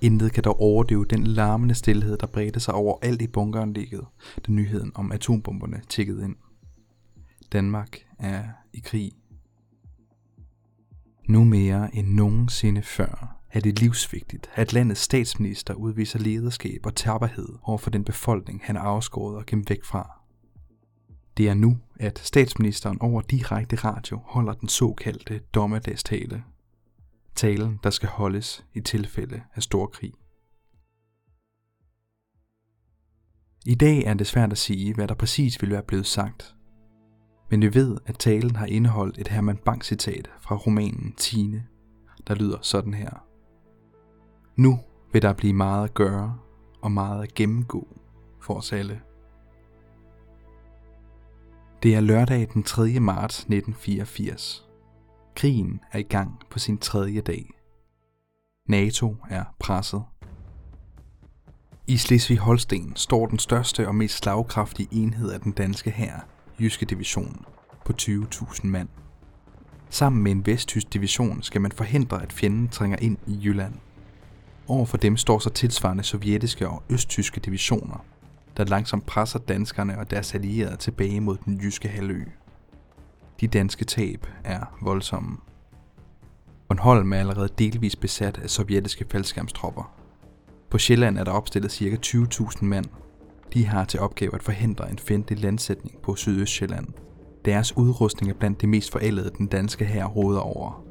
Intet 0.04 0.34
kan 0.34 0.44
dog 0.44 0.62
overdøve 0.62 1.06
den 1.06 1.28
larmende 1.28 1.76
stillhed, 1.76 2.18
der 2.18 2.28
bredte 2.28 2.60
sig 2.60 2.74
over 2.74 2.98
alt 3.02 3.22
i 3.22 3.28
bunkeranlægget, 3.28 4.06
da 4.48 4.52
nyheden 4.52 4.92
om 4.96 5.12
atombomberne 5.12 5.82
tikkede 5.90 6.24
ind. 6.24 6.36
Danmark 7.52 7.98
er 8.20 8.44
i 8.74 8.80
krig. 8.80 9.12
Nu 11.30 11.44
mere 11.44 11.96
end 11.96 12.08
nogensinde 12.08 12.82
før 12.82 13.40
er 13.52 13.60
det 13.60 13.80
livsvigtigt, 13.80 14.50
at 14.56 14.74
landets 14.74 15.02
statsminister 15.02 15.74
udviser 15.74 16.20
lederskab 16.20 16.86
og 16.86 16.96
tapperhed 16.96 17.50
over 17.64 17.78
for 17.78 17.90
den 17.90 18.04
befolkning, 18.04 18.62
han 18.64 18.76
er 18.76 18.82
afskåret 18.82 19.38
og 19.38 19.46
gemt 19.46 19.70
væk 19.70 19.84
fra. 19.84 20.20
Det 21.38 21.50
er 21.50 21.54
nu, 21.54 21.78
at 22.00 22.20
statsministeren 22.20 23.02
over 23.02 23.22
direkte 23.22 23.76
radio 23.76 24.20
holder 24.26 24.54
den 24.54 24.70
såkaldte 24.70 25.40
dommedagstale. 25.54 26.44
Talen, 27.36 27.80
der 27.84 27.90
skal 27.90 28.10
holdes 28.10 28.66
i 28.74 28.82
tilfælde 28.82 29.44
af 29.56 29.64
stor 29.64 29.86
krig. 29.86 30.14
I 33.66 33.76
dag 33.76 34.04
er 34.04 34.14
det 34.14 34.28
svært 34.28 34.52
at 34.52 34.58
sige, 34.58 34.94
hvad 34.94 35.08
der 35.08 35.16
præcis 35.16 35.62
ville 35.62 35.74
være 35.74 35.84
blevet 35.84 36.06
sagt. 36.06 36.56
Men 37.52 37.62
vi 37.62 37.74
ved, 37.74 37.98
at 38.06 38.20
talen 38.20 38.56
har 38.56 38.66
indeholdt 38.66 39.18
et 39.18 39.28
Herman 39.28 39.58
Bang 39.58 39.86
citat 39.86 40.30
fra 40.40 40.56
romanen 40.56 41.14
Tine, 41.18 41.68
der 42.28 42.36
lyder 42.36 42.58
sådan 42.62 42.94
her. 42.94 43.26
Nu 44.56 44.80
vil 45.14 45.22
der 45.22 45.34
blive 45.34 45.54
meget 45.54 45.84
at 45.84 45.94
gøre 45.94 46.40
og 46.82 46.92
meget 46.92 47.24
at 47.24 47.34
gennemgå 47.34 47.88
for 48.42 48.54
os 48.54 48.74
alle. 48.74 49.02
Det 51.84 51.96
er 51.96 52.00
lørdag 52.00 52.48
den 52.54 52.64
3. 52.64 53.00
marts 53.00 53.40
1984. 53.40 54.73
Krigen 55.36 55.80
er 55.92 56.00
i 56.00 56.04
gang 56.04 56.40
på 56.50 56.60
sin 56.60 56.78
tredje 56.78 57.22
dag. 57.22 57.50
NATO 58.70 59.16
er 59.30 59.44
presset. 59.60 60.04
I 61.88 61.98
Slesvig-Holsten 61.98 62.92
står 62.96 63.28
den 63.28 63.40
største 63.40 63.88
og 63.88 63.96
mest 63.96 64.18
slagkraftige 64.18 64.88
enhed 64.92 65.32
af 65.32 65.40
den 65.40 65.52
danske 65.52 65.92
hær, 65.92 66.28
Jyske 66.60 66.86
Division, 66.86 67.46
på 67.86 67.94
20.000 68.02 68.68
mand. 68.68 68.90
Sammen 69.90 70.24
med 70.24 70.32
en 70.32 70.46
vesttysk 70.46 70.94
division 70.94 71.44
skal 71.44 71.62
man 71.62 71.72
forhindre, 71.72 72.24
at 72.24 72.34
fjenden 72.34 72.68
trænger 72.68 72.98
ind 73.02 73.18
i 73.28 73.40
Jylland. 73.44 73.74
Over 74.68 74.86
for 74.86 74.98
dem 74.98 75.18
står 75.18 75.40
så 75.40 75.50
tilsvarende 75.50 76.04
sovjetiske 76.04 76.70
og 76.70 76.84
østtyske 76.90 77.40
divisioner, 77.40 78.06
der 78.58 78.64
langsomt 78.64 79.06
presser 79.06 79.40
danskerne 79.40 80.00
og 80.00 80.12
deres 80.12 80.36
allierede 80.36 80.78
tilbage 80.78 81.22
mod 81.22 81.38
den 81.46 81.58
jyske 81.58 81.88
halvø. 81.88 82.24
De 83.40 83.48
danske 83.48 83.86
tab 83.86 84.28
er 84.44 84.78
voldsomme. 84.82 85.38
Bornholm 86.68 87.14
er 87.14 87.18
allerede 87.18 87.50
delvis 87.60 87.96
besat 87.96 88.40
af 88.44 88.50
sovjetiske 88.50 89.06
faldskærmstropper. 89.12 89.94
På 90.70 90.78
Sjælland 90.78 91.18
er 91.18 91.24
der 91.24 91.32
opstillet 91.32 91.72
ca. 91.72 91.98
20.000 92.06 92.66
mand. 92.66 92.86
De 93.54 93.66
har 93.66 93.86
til 93.86 94.00
opgave 94.00 94.36
at 94.36 94.44
forhindre 94.44 94.92
en 94.92 95.00
fjendtlig 95.00 95.40
landsætning 95.40 95.98
på 96.02 96.16
Sydøstsjælland. 96.16 96.88
Deres 97.46 97.78
udrustning 97.78 98.32
er 98.32 98.36
blandt 98.36 98.62
det 98.62 98.70
mest 98.70 98.92
forældede, 98.92 99.32
den 99.38 99.48
danske 99.48 99.86
hær 99.86 100.06
råder 100.06 100.40
over. 100.40 100.84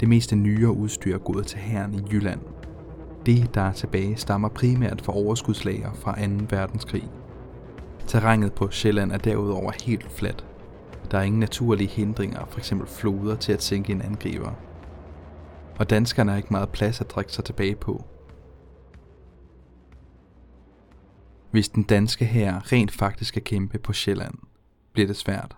Det 0.00 0.08
meste 0.08 0.36
nyere 0.36 0.72
udstyr 0.72 1.14
er 1.14 1.18
gået 1.18 1.46
til 1.46 1.58
hæren 1.58 1.94
i 1.94 2.02
Jylland– 2.12 2.40
det, 3.26 3.54
der 3.54 3.60
er 3.60 3.72
tilbage, 3.72 4.16
stammer 4.16 4.48
primært 4.48 5.02
fra 5.02 5.16
overskudslager 5.16 5.92
fra 5.92 6.26
2. 6.26 6.32
verdenskrig. 6.50 7.08
Terrænet 8.06 8.52
på 8.52 8.70
Sjælland 8.70 9.12
er 9.12 9.18
derudover 9.18 9.72
helt 9.84 10.12
fladt. 10.12 10.46
Der 11.10 11.18
er 11.18 11.22
ingen 11.22 11.40
naturlige 11.40 11.88
hindringer, 11.88 12.46
f.eks. 12.46 12.72
floder, 12.86 13.36
til 13.36 13.52
at 13.52 13.62
sænke 13.62 13.92
en 13.92 14.02
angriber. 14.02 14.52
Og 15.78 15.90
danskerne 15.90 16.30
har 16.30 16.36
ikke 16.36 16.48
meget 16.50 16.68
plads 16.68 17.00
at 17.00 17.10
drikke 17.10 17.32
sig 17.32 17.44
tilbage 17.44 17.76
på. 17.76 18.04
Hvis 21.50 21.68
den 21.68 21.82
danske 21.82 22.24
hær 22.24 22.72
rent 22.72 22.92
faktisk 22.92 23.28
skal 23.28 23.44
kæmpe 23.44 23.78
på 23.78 23.92
Sjælland, 23.92 24.34
bliver 24.92 25.06
det 25.06 25.16
svært. 25.16 25.56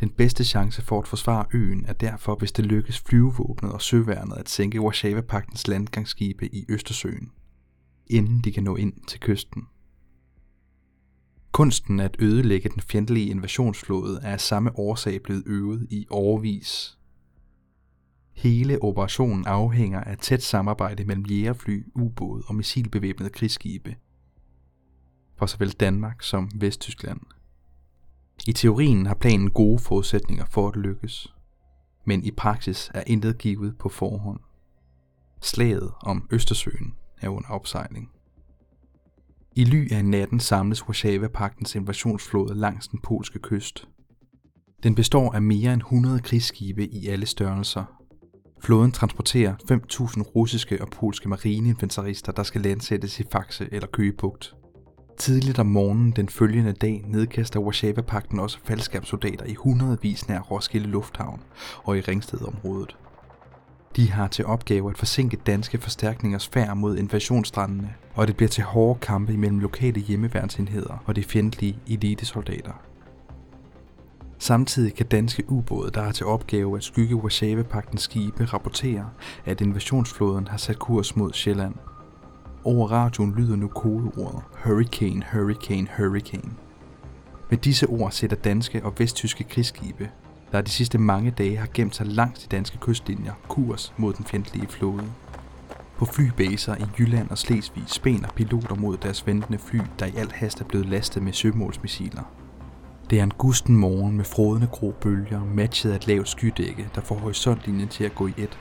Den 0.00 0.10
bedste 0.10 0.44
chance 0.44 0.82
for 0.82 0.98
at 0.98 1.08
forsvare 1.08 1.46
øen 1.54 1.84
er 1.84 1.92
derfor, 1.92 2.34
hvis 2.34 2.52
det 2.52 2.66
lykkes 2.66 3.00
flyvevåbnet 3.00 3.72
og 3.72 3.82
søværnet 3.82 4.36
at 4.36 4.48
sænke 4.48 4.80
Warszawa-pagtens 4.80 5.68
landgangsskibe 5.68 6.54
i 6.54 6.64
Østersøen, 6.68 7.32
inden 8.06 8.40
de 8.40 8.52
kan 8.52 8.62
nå 8.62 8.76
ind 8.76 8.92
til 9.08 9.20
kysten. 9.20 9.68
Kunsten 11.56 12.00
at 12.00 12.16
ødelægge 12.18 12.68
den 12.68 12.80
fjendtlige 12.80 13.30
invasionsflåde 13.30 14.20
er 14.22 14.32
af 14.32 14.40
samme 14.40 14.78
årsag 14.78 15.22
blevet 15.22 15.42
øvet 15.46 15.86
i 15.90 16.06
årvis. 16.10 16.98
Hele 18.32 18.82
operationen 18.82 19.46
afhænger 19.46 20.00
af 20.00 20.18
tæt 20.18 20.42
samarbejde 20.42 21.04
mellem 21.04 21.24
jægerfly, 21.24 21.86
ubåde 21.94 22.42
og 22.46 22.54
missilbevæbnede 22.54 23.30
krigsskibe 23.30 23.96
for 25.36 25.46
såvel 25.46 25.70
Danmark 25.70 26.22
som 26.22 26.50
Vesttyskland– 26.54 27.20
i 28.46 28.52
teorien 28.52 29.06
har 29.06 29.14
planen 29.14 29.50
gode 29.50 29.78
forudsætninger 29.78 30.44
for 30.44 30.68
at 30.68 30.76
lykkes, 30.76 31.34
men 32.04 32.24
i 32.24 32.30
praksis 32.30 32.90
er 32.94 33.02
intet 33.06 33.38
givet 33.38 33.78
på 33.78 33.88
forhånd. 33.88 34.40
Slaget 35.40 35.92
om 36.00 36.28
Østersøen 36.30 36.94
er 37.20 37.28
under 37.28 37.48
opsejling. 37.48 38.10
I 39.58 39.64
ly 39.64 39.92
af 39.92 40.04
natten 40.04 40.40
samles 40.40 40.82
Warszawa-pagtens 40.82 41.74
invasionsflåde 41.74 42.54
langs 42.54 42.88
den 42.88 42.98
polske 43.02 43.38
kyst. 43.38 43.88
Den 44.82 44.94
består 44.94 45.32
af 45.32 45.42
mere 45.42 45.72
end 45.72 45.80
100 45.80 46.20
krigsskibe 46.20 46.86
i 46.88 47.06
alle 47.06 47.26
størrelser. 47.26 47.84
Flåden 48.62 48.92
transporterer 48.92 49.54
5.000 49.54 50.22
russiske 50.22 50.82
og 50.82 50.88
polske 50.88 51.28
marineinfanterister, 51.28 52.32
der 52.32 52.42
skal 52.42 52.60
landsættes 52.60 53.20
i 53.20 53.24
Faxe 53.32 53.68
eller 53.72 53.88
Køgebugt. 53.88 54.54
Tidligt 55.18 55.58
om 55.58 55.66
morgenen 55.66 56.10
den 56.10 56.28
følgende 56.28 56.72
dag 56.72 57.04
nedkaster 57.06 57.60
Warszawa-pakten 57.60 58.40
også 58.40 58.58
faldskabssoldater 58.64 59.44
i 59.44 59.54
hundredvis 59.54 60.28
nær 60.28 60.40
Roskilde 60.40 60.88
Lufthavn 60.88 61.42
og 61.84 61.98
i 61.98 62.00
Ringstedområdet. 62.00 62.96
De 63.96 64.10
har 64.10 64.28
til 64.28 64.46
opgave 64.46 64.90
at 64.90 64.98
forsinke 64.98 65.36
danske 65.36 65.78
forstærkningers 65.78 66.48
færd 66.48 66.76
mod 66.76 66.96
invasionsstrandene, 66.96 67.94
og 68.14 68.26
det 68.26 68.36
bliver 68.36 68.48
til 68.48 68.64
hårde 68.64 69.00
kampe 69.00 69.32
imellem 69.32 69.58
lokale 69.58 70.00
hjemmeværnsenheder 70.00 71.02
og 71.06 71.16
de 71.16 71.24
fjendtlige 71.24 71.78
elitesoldater. 71.86 72.72
Samtidig 74.38 74.94
kan 74.94 75.06
danske 75.06 75.50
ubåde, 75.50 75.90
der 75.90 76.02
har 76.02 76.12
til 76.12 76.26
opgave 76.26 76.76
at 76.76 76.84
skygge 76.84 77.16
Warszawa-pagtens 77.16 78.02
skibe, 78.02 78.44
rapportere, 78.44 79.10
at 79.44 79.60
invasionsflåden 79.60 80.48
har 80.48 80.56
sat 80.56 80.78
kurs 80.78 81.16
mod 81.16 81.32
Sjælland– 81.32 81.74
over 82.66 82.88
radioen 82.88 83.34
lyder 83.36 83.56
nu 83.56 83.68
kodeordet 83.68 84.42
Hurricane, 84.64 85.24
Hurricane, 85.32 85.88
Hurricane. 85.96 86.52
Med 87.50 87.58
disse 87.58 87.86
ord 87.86 88.10
sætter 88.10 88.36
danske 88.36 88.84
og 88.84 88.94
vesttyske 88.98 89.44
krigsskibe, 89.44 90.10
der 90.52 90.60
de 90.60 90.70
sidste 90.70 90.98
mange 90.98 91.30
dage 91.30 91.56
har 91.56 91.68
gemt 91.74 91.96
sig 91.96 92.06
langs 92.06 92.42
de 92.42 92.56
danske 92.56 92.78
kystlinjer, 92.78 93.32
kurs 93.48 93.92
mod 93.96 94.12
den 94.12 94.24
fjendtlige 94.24 94.68
flåde. 94.68 95.04
På 95.98 96.04
flybaser 96.04 96.74
i 96.76 96.84
Jylland 96.98 97.30
og 97.30 97.38
Slesvig 97.38 97.84
spænder 97.86 98.28
piloter 98.28 98.74
mod 98.74 98.96
deres 98.96 99.26
ventende 99.26 99.58
fly, 99.58 99.80
der 99.98 100.06
i 100.06 100.16
alt 100.16 100.32
hast 100.32 100.60
er 100.60 100.64
blevet 100.64 100.86
lastet 100.86 101.22
med 101.22 101.32
sømålsmissiler. 101.32 102.22
Det 103.10 103.18
er 103.18 103.22
en 103.22 103.32
gusten 103.38 103.76
morgen 103.76 104.16
med 104.16 104.24
frodende 104.24 104.66
grå 104.66 104.94
bølger, 105.00 105.44
matchet 105.44 105.92
af 105.92 105.96
et 105.96 106.06
lavt 106.06 106.28
skydække, 106.28 106.88
der 106.94 107.00
får 107.00 107.18
horisontlinjen 107.18 107.88
til 107.88 108.04
at 108.04 108.14
gå 108.14 108.26
i 108.26 108.34
et. 108.36 108.58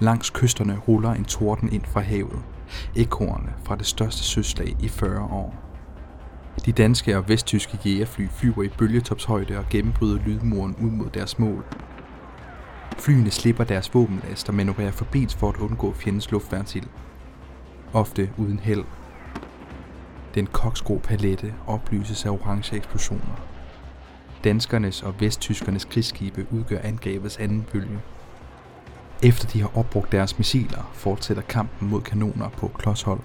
Langs 0.00 0.30
kysterne 0.30 0.78
ruller 0.88 1.10
en 1.10 1.24
torden 1.24 1.72
ind 1.72 1.84
fra 1.84 2.00
havet, 2.00 2.42
ekorne 2.96 3.52
fra 3.64 3.76
det 3.76 3.86
største 3.86 4.22
søslag 4.22 4.76
i 4.80 4.88
40 4.88 5.20
år. 5.20 5.69
De 6.64 6.72
danske 6.72 7.16
og 7.16 7.28
vesttyske 7.28 7.78
jægerfly 7.84 8.26
flyver 8.28 8.62
i 8.62 8.68
bølgetopshøjde 8.68 9.58
og 9.58 9.64
gennembryder 9.70 10.18
lydmuren 10.26 10.76
ud 10.82 10.90
mod 10.90 11.10
deres 11.10 11.38
mål. 11.38 11.64
Flyene 12.98 13.30
slipper 13.30 13.64
deres 13.64 13.94
våbenlast 13.94 14.48
og 14.48 14.54
manøvrerer 14.54 14.90
forbi 14.90 15.26
for 15.38 15.48
at 15.48 15.56
undgå 15.56 15.92
fjendens 15.92 16.30
luftværnsild. 16.30 16.86
Ofte 17.92 18.30
uden 18.36 18.58
held. 18.58 18.84
Den 20.34 20.46
koksgro 20.46 21.00
palette 21.04 21.54
oplyses 21.66 22.26
af 22.26 22.30
orange 22.30 22.76
eksplosioner. 22.76 23.40
Danskernes 24.44 25.02
og 25.02 25.14
vesttyskernes 25.20 25.84
krigsskibe 25.84 26.46
udgør 26.50 26.78
angrebets 26.82 27.36
anden 27.36 27.66
bølge. 27.72 28.00
Efter 29.22 29.48
de 29.48 29.60
har 29.60 29.78
opbrugt 29.78 30.12
deres 30.12 30.38
missiler, 30.38 30.90
fortsætter 30.94 31.42
kampen 31.42 31.88
mod 31.88 32.00
kanoner 32.00 32.48
på 32.48 32.68
klodshold. 32.68 33.20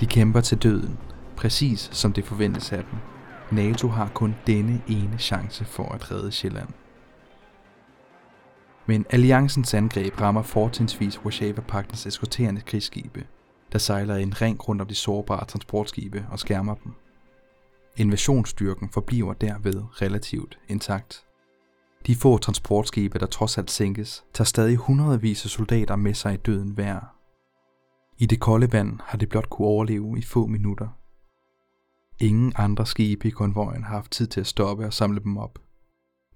De 0.00 0.06
kæmper 0.06 0.40
til 0.40 0.58
døden, 0.58 0.98
præcis 1.42 1.88
som 1.92 2.12
det 2.12 2.24
forventes 2.24 2.72
af 2.72 2.84
dem. 2.90 2.98
NATO 3.58 3.88
har 3.88 4.08
kun 4.14 4.34
denne 4.46 4.82
ene 4.88 5.18
chance 5.18 5.64
for 5.64 5.84
at 5.84 6.10
redde 6.10 6.32
Sjælland. 6.32 6.68
Men 8.86 9.06
alliancens 9.10 9.74
angreb 9.74 10.20
rammer 10.20 10.42
fortrinsvis 10.42 11.18
Warszawa-pagtens 11.18 12.06
eskorterende 12.06 12.60
krigsskibe– 12.60 13.26
der 13.72 13.78
sejler 13.78 14.16
en 14.16 14.42
ring 14.42 14.68
rundt 14.68 14.82
om 14.82 14.88
de 14.88 14.94
sårbare 14.94 15.44
transportskibe 15.44 16.26
og 16.30 16.38
skærmer 16.38 16.74
dem. 16.74 16.92
Invasionsstyrken 17.96 18.88
forbliver 18.88 19.32
derved 19.32 19.82
relativt 20.02 20.58
intakt. 20.68 21.24
De 22.06 22.16
få 22.16 22.38
transportskibe, 22.38 23.18
der 23.18 23.26
trods 23.26 23.58
alt 23.58 23.70
sænkes, 23.70 24.24
tager 24.34 24.46
stadig 24.46 24.76
hundredvis 24.76 25.44
af 25.44 25.50
soldater 25.50 25.96
med 25.96 26.14
sig 26.14 26.34
i 26.34 26.36
døden 26.36 26.70
hver. 26.70 27.00
I 28.18 28.26
det 28.26 28.40
kolde 28.40 28.72
vand 28.72 29.00
har 29.04 29.18
det 29.18 29.28
blot 29.28 29.50
kunne 29.50 29.68
overleve 29.68 30.18
i 30.18 30.22
få 30.22 30.46
minutter. 30.46 30.88
Ingen 32.18 32.52
andre 32.56 32.86
skibe 32.86 33.28
i 33.28 33.30
konvojen 33.30 33.84
har 33.84 33.94
haft 33.94 34.10
tid 34.10 34.26
til 34.26 34.40
at 34.40 34.46
stoppe 34.46 34.86
og 34.86 34.92
samle 34.92 35.20
dem 35.20 35.36
op. 35.36 35.58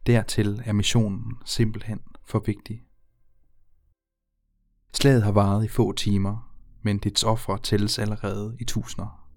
Dertil 0.07 0.63
er 0.65 0.73
missionen 0.73 1.37
simpelthen 1.45 2.01
for 2.25 2.39
vigtig. 2.47 2.83
Slaget 4.95 5.23
har 5.23 5.33
varet 5.33 5.65
i 5.65 5.69
få 5.69 5.93
timer, 5.93 6.53
men 6.83 6.99
dets 6.99 7.25
ofre 7.25 7.59
tælles 7.59 7.99
allerede 7.99 8.57
i 8.61 8.65
tusinder. 8.65 9.29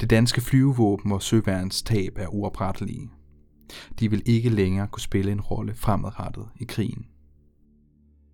Det 0.00 0.10
danske 0.10 0.40
flyvevåben 0.40 1.12
og 1.12 1.22
søværens 1.22 1.82
tab 1.82 2.18
er 2.18 2.26
uoprettelige. 2.26 3.10
De 3.98 4.10
vil 4.10 4.22
ikke 4.26 4.48
længere 4.48 4.88
kunne 4.88 5.02
spille 5.02 5.32
en 5.32 5.40
rolle 5.40 5.74
fremadrettet 5.74 6.48
i 6.56 6.64
krigen. 6.64 7.06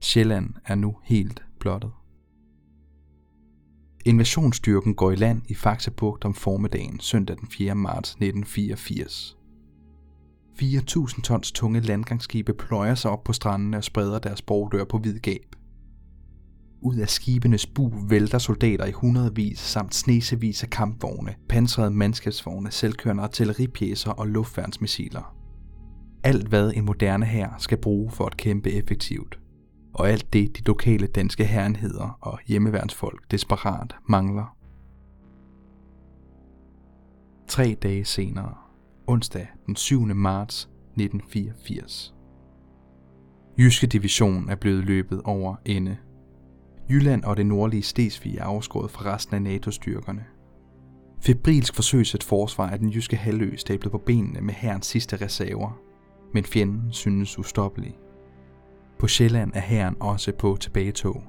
Sjælland 0.00 0.54
er 0.64 0.74
nu 0.74 0.96
helt 1.02 1.44
blottet. 1.60 1.92
Invasionsstyrken 4.08 4.94
går 4.94 5.10
i 5.10 5.14
land 5.14 5.42
i 5.48 5.54
Faxebugt 5.54 6.24
om 6.24 6.34
formiddagen 6.34 7.00
søndag 7.00 7.36
den 7.36 7.48
4. 7.48 7.74
marts 7.74 8.10
1984. 8.10 9.36
4.000 10.62 11.22
tons 11.22 11.52
tunge 11.52 11.80
landgangsskibe 11.80 12.54
pløjer 12.54 12.94
sig 12.94 13.10
op 13.10 13.24
på 13.24 13.32
strandene 13.32 13.76
og 13.76 13.84
spreder 13.84 14.18
deres 14.18 14.42
bordør 14.42 14.84
på 14.84 14.98
hvid 14.98 15.18
gab. 15.18 15.56
Ud 16.82 16.96
af 16.96 17.08
skibenes 17.08 17.66
bu 17.66 17.92
vælter 18.08 18.38
soldater 18.38 18.86
i 18.86 18.92
hundredvis 18.92 19.58
samt 19.58 19.94
snesevis 19.94 20.62
af 20.62 20.70
kampvogne, 20.70 21.34
pansrede 21.48 21.90
mandskabsvogne, 21.90 22.70
selvkørende 22.70 23.22
artilleripjæser 23.22 24.10
og 24.10 24.26
luftværnsmissiler. 24.26 25.36
Alt 26.24 26.48
hvad 26.48 26.72
en 26.74 26.84
moderne 26.84 27.26
hær 27.26 27.54
skal 27.58 27.78
bruge 27.78 28.10
for 28.10 28.26
at 28.26 28.36
kæmpe 28.36 28.70
effektivt. 28.70 29.38
Og 29.94 30.08
alt 30.08 30.32
det 30.32 30.56
de 30.56 30.62
lokale 30.62 31.06
danske 31.06 31.44
herrenheder 31.44 32.18
og 32.20 32.38
hjemmeværnsfolk 32.46 33.30
desperat 33.30 33.94
mangler. 34.08 34.56
Tre 37.48 37.76
dage 37.82 38.04
senere, 38.04 38.54
onsdag 39.06 39.48
den 39.66 39.76
7. 39.76 40.00
marts 40.00 40.62
1984. 40.64 42.14
Jyske 43.58 43.86
division 43.86 44.48
er 44.48 44.56
blevet 44.56 44.84
løbet 44.84 45.22
over 45.24 45.56
ende 45.64 45.96
Jylland 46.90 47.24
og 47.24 47.36
det 47.36 47.46
nordlige 47.46 47.82
Slesvig 47.82 48.38
er 48.38 48.44
afskåret 48.44 48.90
fra 48.90 49.14
resten 49.14 49.34
af 49.34 49.42
NATO-styrkerne. 49.42 50.24
Febrilsk 51.20 51.74
forsøges 51.74 52.14
et 52.14 52.22
forsvar 52.22 52.70
af 52.70 52.78
den 52.78 52.88
jyske 52.88 53.16
halvø 53.16 53.56
stablet 53.56 53.92
på 53.92 53.98
benene 53.98 54.40
med 54.40 54.54
herrens 54.54 54.86
sidste 54.86 55.16
reserver, 55.16 55.80
men 56.34 56.44
fjenden 56.44 56.92
synes 56.92 57.38
ustoppelig. 57.38 57.96
På 58.98 59.06
Sjælland 59.08 59.52
er 59.54 59.60
herren 59.60 59.96
også 60.00 60.32
på 60.32 60.56
tilbagetog. 60.60 61.22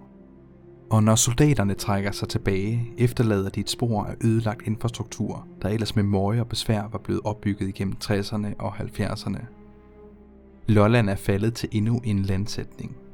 Og 0.90 1.04
når 1.04 1.16
soldaterne 1.16 1.74
trækker 1.74 2.12
sig 2.12 2.30
tilbage, 2.30 2.94
efterlader 2.98 3.50
de 3.50 3.60
et 3.60 3.70
spor 3.70 4.04
af 4.04 4.16
ødelagt 4.24 4.68
infrastruktur, 4.68 5.48
der 5.62 5.70
ellers 5.70 5.96
med 5.96 6.04
møje 6.04 6.40
og 6.40 6.48
besvær 6.48 6.88
var 6.92 7.00
blevet 7.00 7.22
opbygget 7.24 7.68
igennem 7.68 7.96
60'erne 8.04 8.56
og 8.60 8.76
70'erne. 8.76 9.40
Lolland 10.68 11.10
er 11.10 11.16
faldet 11.16 11.54
til 11.54 11.70
endnu 11.72 12.02
en 12.04 12.22
landsætning– 12.22 12.96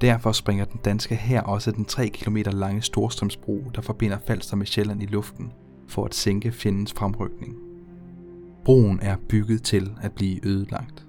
Derfor 0.00 0.32
springer 0.32 0.64
den 0.64 0.80
danske 0.84 1.16
hær 1.16 1.40
også 1.40 1.70
den 1.70 1.84
3 1.84 2.08
km 2.08 2.36
lange 2.36 2.82
Storstrømsbro, 2.82 3.70
der 3.74 3.80
forbinder 3.80 4.18
Falster 4.26 4.56
med 4.56 4.66
Sjælland 4.66 5.02
i 5.02 5.06
luften, 5.06 5.52
for 5.88 6.04
at 6.04 6.14
sænke 6.14 6.52
fjendens 6.52 6.92
fremrykning. 6.92 7.56
Broen 8.64 9.00
er 9.02 9.16
bygget 9.28 9.62
til 9.62 9.92
at 10.02 10.12
blive 10.12 10.46
ødelagt. 10.46 11.07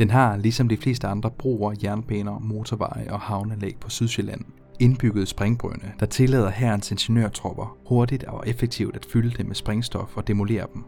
Den 0.00 0.10
har, 0.10 0.36
ligesom 0.36 0.68
de 0.68 0.76
fleste 0.76 1.06
andre 1.06 1.30
broer, 1.30 1.74
jernbaner, 1.82 2.38
motorveje 2.38 3.12
og 3.12 3.20
havnelæg 3.20 3.76
på 3.80 3.90
Sydsjælland, 3.90 4.44
indbygget 4.78 5.28
springbrønde, 5.28 5.92
der 6.00 6.06
tillader 6.06 6.50
herrens 6.50 6.90
ingeniørtropper 6.90 7.76
hurtigt 7.88 8.24
og 8.24 8.48
effektivt 8.48 8.96
at 8.96 9.06
fylde 9.12 9.30
dem 9.38 9.46
med 9.46 9.54
sprængstof 9.54 10.16
og 10.16 10.28
demolere 10.28 10.66
dem. 10.74 10.84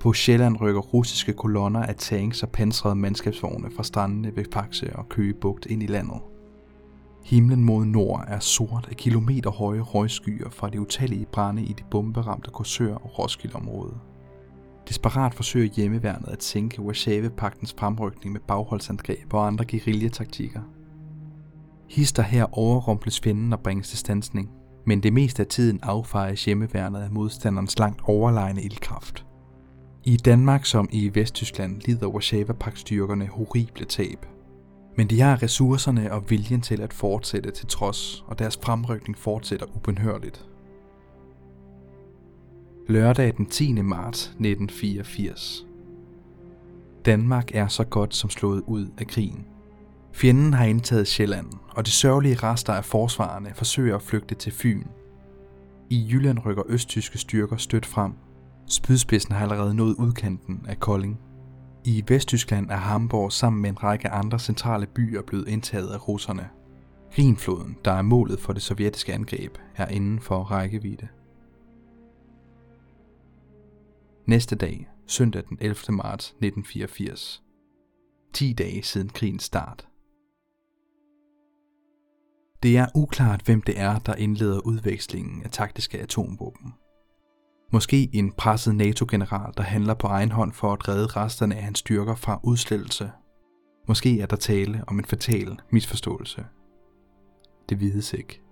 På 0.00 0.12
Sjælland 0.12 0.60
rykker 0.60 0.80
russiske 0.80 1.32
kolonner 1.32 1.82
af 1.82 1.94
tanks 1.94 2.42
og 2.42 2.48
pansrede 2.48 2.94
mandskabsvogne 2.94 3.70
fra 3.76 3.82
strandene 3.82 4.36
ved 4.36 4.44
Faxe 4.52 4.96
og 4.96 5.08
Køge 5.08 5.34
Bugt 5.34 5.66
ind 5.66 5.82
i 5.82 5.86
landet. 5.86 6.20
Himlen 7.24 7.64
mod 7.64 7.84
nord 7.84 8.24
er 8.28 8.38
sort 8.38 8.88
af 8.90 8.96
kilometerhøje 8.96 9.80
røgskyer 9.80 10.50
fra 10.50 10.70
de 10.70 10.80
utallige 10.80 11.26
brænde 11.32 11.62
i 11.62 11.72
de 11.72 11.82
bomberamte 11.90 12.50
Korsør 12.50 12.94
og 12.94 13.18
Roskilde-område. 13.18 13.94
Desperat 14.88 15.34
forsøger 15.34 15.72
hjemmeværnet 15.76 16.28
at 16.28 16.42
sænke 16.42 16.82
Warszawa-paktens 16.82 17.74
fremrykning 17.78 18.32
med 18.32 18.40
bagholdsangreb 18.40 19.34
og 19.34 19.46
andre 19.46 19.64
guerillataktikker. 19.64 20.60
Hister 21.88 22.22
her 22.22 22.58
overrumples 22.58 23.20
fjenden 23.20 23.52
og 23.52 23.60
bringes 23.60 23.88
til 23.88 23.98
stansning, 23.98 24.50
men 24.86 25.02
det 25.02 25.12
meste 25.12 25.42
af 25.42 25.46
tiden 25.46 25.80
affejes 25.82 26.44
hjemmeværnet 26.44 27.00
af 27.00 27.10
modstanderens 27.10 27.78
langt 27.78 28.00
overlegne 28.04 28.62
ildkraft. 28.62 29.26
I 30.04 30.16
Danmark 30.16 30.64
som 30.64 30.88
i 30.92 31.10
Vesttyskland 31.14 31.80
lider 31.80 32.08
Warszawa-pagtstyrkerne 32.08 33.26
horrible 33.26 33.86
tab– 33.86 34.26
men 34.96 35.10
de 35.10 35.20
har 35.20 35.42
ressourcerne 35.42 36.12
og 36.12 36.30
viljen 36.30 36.60
til 36.60 36.80
at 36.80 36.92
fortsætte 36.92 37.50
til 37.50 37.66
trods, 37.66 38.24
og 38.26 38.38
deres 38.38 38.58
fremrykning 38.62 39.18
fortsætter 39.18 39.66
ubenhørligt. 39.76 40.44
Lørdag 42.88 43.36
den 43.36 43.46
10. 43.46 43.72
marts 43.72 44.26
1984. 44.26 45.66
Danmark 47.04 47.50
er 47.54 47.68
så 47.68 47.84
godt 47.84 48.14
som 48.14 48.30
slået 48.30 48.62
ud 48.66 48.86
af 48.98 49.06
krigen. 49.06 49.46
Fjenden 50.12 50.54
har 50.54 50.64
indtaget 50.64 51.08
Sjælland, 51.08 51.46
og 51.70 51.86
de 51.86 51.90
sørgelige 51.90 52.34
rester 52.34 52.72
af 52.72 52.84
forsvarerne 52.84 53.52
forsøger 53.54 53.96
at 53.96 54.02
flygte 54.02 54.34
til 54.34 54.52
Fyn. 54.52 54.82
I 55.90 56.08
Jylland 56.10 56.38
rykker 56.46 56.62
østtyske 56.66 57.18
styrker 57.18 57.56
stødt 57.56 57.86
frem. 57.86 58.12
Spydspidsen 58.66 59.34
har 59.34 59.42
allerede 59.42 59.74
nået 59.74 59.94
udkanten 59.98 60.66
af 60.68 60.80
Kolding. 60.80 61.18
I 61.84 62.04
Vesttyskland 62.08 62.70
er 62.70 62.76
Hamburg 62.76 63.32
sammen 63.32 63.62
med 63.62 63.70
en 63.70 63.82
række 63.82 64.08
andre 64.08 64.38
centrale 64.38 64.86
byer 64.86 65.22
blevet 65.22 65.48
indtaget 65.48 65.88
af 65.88 66.08
russerne. 66.08 66.48
Rhinfloden, 67.18 67.76
der 67.84 67.92
er 67.92 68.02
målet 68.02 68.40
for 68.40 68.52
det 68.52 68.62
sovjetiske 68.62 69.14
angreb, 69.14 69.58
er 69.76 69.86
inden 69.88 70.20
for 70.20 70.42
rækkevidde. 70.42 71.08
Næste 74.26 74.56
dag, 74.56 74.88
søndag 75.06 75.42
den 75.48 75.58
11. 75.60 75.76
marts 75.88 76.26
1984. 76.26 77.42
10 78.32 78.52
dage 78.52 78.82
siden 78.82 79.08
krigens 79.08 79.42
start. 79.42 79.88
Det 82.62 82.76
er 82.76 82.86
uklart, 82.94 83.42
hvem 83.42 83.62
det 83.62 83.80
er, 83.80 83.98
der 83.98 84.14
indleder 84.14 84.60
udvekslingen 84.60 85.42
af 85.42 85.50
taktiske 85.50 85.98
atomvåben. 85.98 86.74
Måske 87.72 88.10
en 88.12 88.32
presset 88.32 88.74
NATO-general, 88.74 89.52
der 89.56 89.62
handler 89.62 89.94
på 89.94 90.06
egen 90.06 90.30
hånd 90.30 90.52
for 90.52 90.72
at 90.72 90.88
redde 90.88 91.06
resterne 91.06 91.56
af 91.56 91.62
hans 91.62 91.78
styrker 91.78 92.14
fra 92.14 92.40
udslettelse. 92.42 93.10
Måske 93.88 94.20
er 94.20 94.26
der 94.26 94.36
tale 94.36 94.84
om 94.86 94.98
en 94.98 95.04
fatal 95.04 95.58
misforståelse. 95.70 96.46
Det 97.68 97.80
vides 97.80 98.12
ikke. 98.12 98.45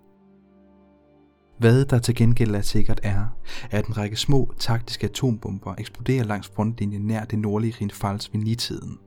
Hvad 1.64 1.84
der 1.84 1.98
til 1.98 2.14
gengæld 2.14 2.54
er 2.54 2.60
sikkert 2.60 3.00
er, 3.02 3.26
at 3.70 3.86
en 3.86 3.96
række 3.96 4.16
små 4.16 4.52
taktiske 4.58 5.06
atombomber 5.06 5.74
eksploderer 5.78 6.24
langs 6.24 6.48
frontlinjen 6.48 7.06
nær 7.06 7.24
det 7.24 7.38
nordlige 7.38 7.74
Rhinfals 7.80 8.32
ved 8.32 8.40
nitiden. 8.40 8.98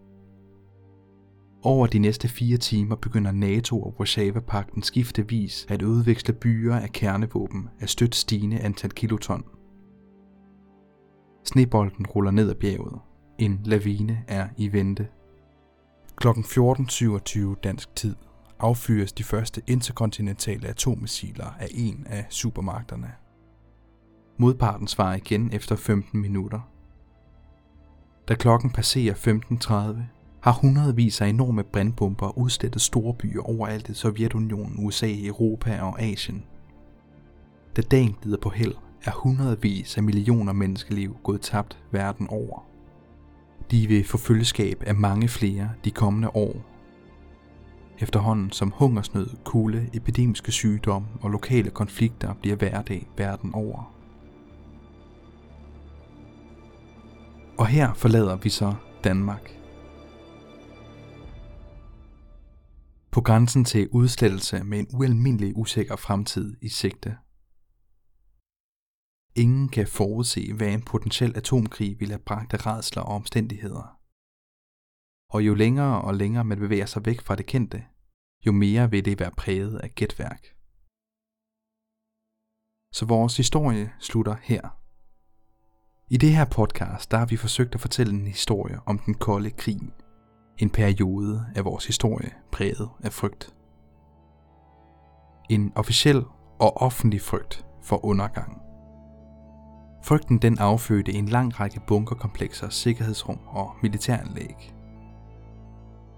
Over 1.63 1.87
de 1.87 1.99
næste 1.99 2.27
fire 2.27 2.57
timer 2.57 2.95
begynder 2.95 3.31
NATO 3.31 3.81
og 3.81 3.95
Warszawa-pakten 3.99 4.83
skiftevis 4.83 5.65
at 5.69 5.81
udveksle 5.81 6.33
byer 6.33 6.75
af 6.75 6.91
kernevåben 6.91 7.69
af 7.79 7.89
stødt 7.89 8.15
stigende 8.15 8.59
antal 8.59 8.91
kiloton– 8.91 9.43
Snebolden 11.45 12.05
ruller 12.07 12.31
ned 12.31 12.49
ad 12.49 12.55
bjerget. 12.55 12.99
En 13.39 13.59
lavine 13.65 14.23
er 14.27 14.47
i 14.57 14.73
vente. 14.73 15.07
Klokken 16.15 16.43
14.27 16.43 17.59
dansk 17.63 17.95
tid 17.95 18.15
affyres 18.59 19.13
de 19.13 19.23
første 19.23 19.61
interkontinentale 19.67 20.67
atommissiler 20.67 21.55
af 21.59 21.67
en 21.71 22.07
af 22.09 22.25
supermagterne. 22.29 23.11
Modparten 24.37 24.87
svarer 24.87 25.15
igen 25.15 25.49
efter 25.53 25.75
15 25.75 26.21
minutter. 26.21 26.59
Da 28.27 28.35
klokken 28.35 28.69
passerer 28.69 29.13
15.30, 29.13 30.01
har 30.41 30.51
hundredvis 30.51 31.21
af 31.21 31.27
enorme 31.27 31.63
brandbomber 31.63 32.37
udslettet 32.37 32.81
store 32.81 33.13
byer 33.13 33.41
overalt 33.41 33.89
i 33.89 33.93
Sovjetunionen, 33.93 34.85
USA, 34.85 35.07
Europa 35.09 35.81
og 35.81 36.01
Asien. 36.01 36.43
Da 37.75 37.81
dagen 37.81 38.15
glider 38.21 38.37
på 38.37 38.49
held, 38.49 38.75
er 39.05 39.11
hundredvis 39.11 39.97
af 39.97 40.03
millioner 40.03 40.53
menneskeliv 40.53 41.17
gået 41.23 41.41
tabt 41.41 41.77
verden 41.91 42.27
over. 42.29 42.65
De 43.71 43.87
vil 43.87 44.03
få 44.03 44.17
følgeskab 44.17 44.83
af 44.85 44.95
mange 44.95 45.27
flere 45.27 45.69
de 45.85 45.91
kommende 45.91 46.29
år 46.35 46.76
efterhånden 47.99 48.51
som 48.51 48.71
hungersnød, 48.71 49.29
kulde, 49.43 49.89
epidemiske 49.93 50.51
sygdomme 50.51 51.07
og 51.21 51.29
lokale 51.29 51.69
konflikter 51.69 52.33
bliver 52.33 52.55
hverdag 52.55 53.09
verden 53.17 53.53
over. 53.53 53.93
Og 57.57 57.67
her 57.67 57.93
forlader 57.93 58.35
vi 58.35 58.49
så 58.49 58.75
Danmark. 59.03 59.51
På 63.11 63.21
grænsen 63.21 63.65
til 63.65 63.89
udslettelse 63.91 64.63
med 64.63 64.79
en 64.79 64.87
ualmindelig 64.93 65.57
usikker 65.57 65.95
fremtid 65.95 66.57
i 66.61 66.69
sigte. 66.69 67.17
Ingen 69.35 69.69
kan 69.69 69.87
forudse, 69.87 70.53
hvad 70.53 70.67
en 70.67 70.81
potentiel 70.81 71.37
atomkrig 71.37 71.99
ville 71.99 72.11
have 72.11 72.23
bragt 72.25 72.53
af 72.53 72.65
redsler 72.65 73.03
og 73.03 73.15
omstændigheder. 73.15 73.96
Og 75.29 75.41
jo 75.41 75.53
længere 75.53 76.01
og 76.01 76.13
længere 76.15 76.43
man 76.43 76.59
bevæger 76.59 76.85
sig 76.85 77.05
væk 77.05 77.21
fra 77.21 77.35
det 77.35 77.45
kendte, 77.45 77.83
jo 78.45 78.51
mere 78.51 78.91
vil 78.91 79.05
det 79.05 79.19
være 79.19 79.31
præget 79.31 79.77
af 79.77 79.95
gætværk. 79.95 80.41
Så 82.93 83.05
vores 83.05 83.37
historie 83.37 83.93
slutter 83.99 84.35
her. 84.41 84.77
I 86.09 86.17
det 86.17 86.35
her 86.35 86.45
podcast, 86.45 87.11
der 87.11 87.17
har 87.17 87.25
vi 87.25 87.37
forsøgt 87.37 87.75
at 87.75 87.81
fortælle 87.81 88.13
en 88.13 88.27
historie 88.27 88.79
om 88.85 88.99
den 88.99 89.13
kolde 89.13 89.49
krig. 89.49 89.79
En 90.57 90.69
periode 90.69 91.45
af 91.55 91.65
vores 91.65 91.85
historie 91.87 92.31
præget 92.51 92.89
af 93.03 93.13
frygt. 93.13 93.55
En 95.49 95.71
officiel 95.75 96.23
og 96.59 96.77
offentlig 96.81 97.21
frygt 97.21 97.65
for 97.83 98.05
undergang. 98.05 98.61
Frygten 100.03 100.37
den 100.37 100.59
affødte 100.59 101.13
en 101.13 101.25
lang 101.25 101.59
række 101.59 101.81
bunkerkomplekser, 101.87 102.69
sikkerhedsrum 102.69 103.39
og 103.47 103.75
militæranlæg. 103.81 104.76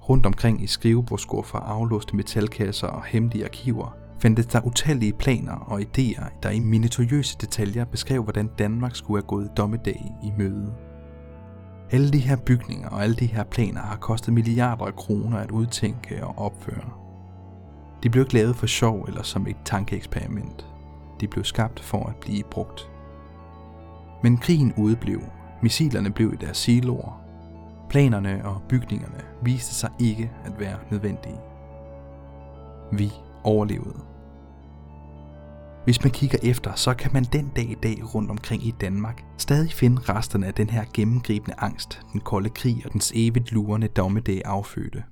Rundt 0.09 0.25
omkring 0.25 0.63
i 0.63 0.67
skrivebordskuffer, 0.67 1.59
aflåste 1.59 2.15
metalkasser 2.15 2.87
og 2.87 3.03
hemmelige 3.03 3.45
arkiver 3.45 3.95
fandtes 4.19 4.45
der 4.45 4.61
utallige 4.65 5.13
planer 5.13 5.53
og 5.53 5.81
idéer, 5.81 6.25
der 6.43 6.49
i 6.49 6.59
minutiøse 6.59 7.37
detaljer 7.41 7.85
beskrev, 7.85 8.23
hvordan 8.23 8.49
Danmark 8.59 8.95
skulle 8.95 9.21
have 9.21 9.27
gået 9.27 9.57
dommedag 9.57 10.11
i 10.23 10.31
møde. 10.37 10.73
Alle 11.91 12.11
de 12.11 12.17
her 12.17 12.35
bygninger 12.35 12.89
og 12.89 13.03
alle 13.03 13.15
de 13.15 13.25
her 13.25 13.43
planer 13.43 13.81
har 13.81 13.95
kostet 13.95 14.33
milliarder 14.33 14.85
af 14.85 14.95
kroner 14.95 15.37
at 15.37 15.51
udtænke 15.51 16.25
og 16.25 16.37
opføre. 16.37 16.89
De 18.03 18.09
blev 18.09 18.21
ikke 18.21 18.33
lavet 18.33 18.55
for 18.55 18.67
sjov 18.67 19.03
eller 19.07 19.23
som 19.23 19.47
et 19.47 19.57
tankeeksperiment. 19.65 20.67
De 21.21 21.27
blev 21.27 21.43
skabt 21.43 21.79
for 21.79 22.05
at 22.05 22.15
blive 22.15 22.43
brugt. 22.51 22.89
Men 24.23 24.37
krigen 24.37 24.73
udeblev. 24.77 25.21
Missilerne 25.61 26.11
blev 26.11 26.33
i 26.33 26.35
deres 26.35 26.57
siloer. 26.57 27.18
Planerne 27.89 28.45
og 28.45 28.61
bygningerne 28.69 29.21
viste 29.43 29.75
sig 29.75 29.89
ikke 29.99 30.31
at 30.45 30.59
være 30.59 30.77
nødvendige. 30.91 31.39
Vi 32.91 33.11
overlevede. 33.43 33.99
Hvis 35.83 36.03
man 36.03 36.11
kigger 36.11 36.37
efter, 36.43 36.75
så 36.75 36.93
kan 36.93 37.13
man 37.13 37.23
den 37.23 37.51
dag 37.55 37.71
i 37.71 37.77
dag 37.83 38.15
rundt 38.15 38.31
omkring 38.31 38.67
i 38.67 38.73
Danmark 38.81 39.23
stadig 39.37 39.73
finde 39.73 40.01
resterne 40.01 40.47
af 40.47 40.53
den 40.53 40.69
her 40.69 40.85
gennemgribende 40.93 41.55
angst, 41.57 42.01
den 42.13 42.21
kolde 42.21 42.49
krig 42.49 42.81
og 42.85 42.93
dens 42.93 43.11
evigt 43.15 43.51
lurende 43.51 43.87
dommedag 43.87 44.41
affødte. 44.45 45.03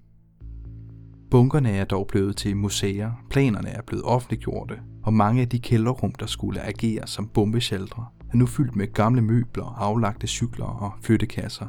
Bunkerne 1.31 1.71
er 1.71 1.85
dog 1.85 2.07
blevet 2.07 2.37
til 2.37 2.57
museer, 2.57 3.11
planerne 3.29 3.69
er 3.69 3.81
blevet 3.81 4.05
offentliggjorte, 4.05 4.79
og 5.03 5.13
mange 5.13 5.41
af 5.41 5.49
de 5.49 5.59
kælderrum, 5.59 6.11
der 6.11 6.25
skulle 6.25 6.61
agere 6.61 7.07
som 7.07 7.27
bombesheltre, 7.27 8.05
er 8.33 8.37
nu 8.37 8.45
fyldt 8.45 8.75
med 8.75 8.93
gamle 8.93 9.21
møbler, 9.21 9.75
aflagte 9.77 10.27
cykler 10.27 10.65
og 10.65 10.91
flyttekasser. 11.01 11.67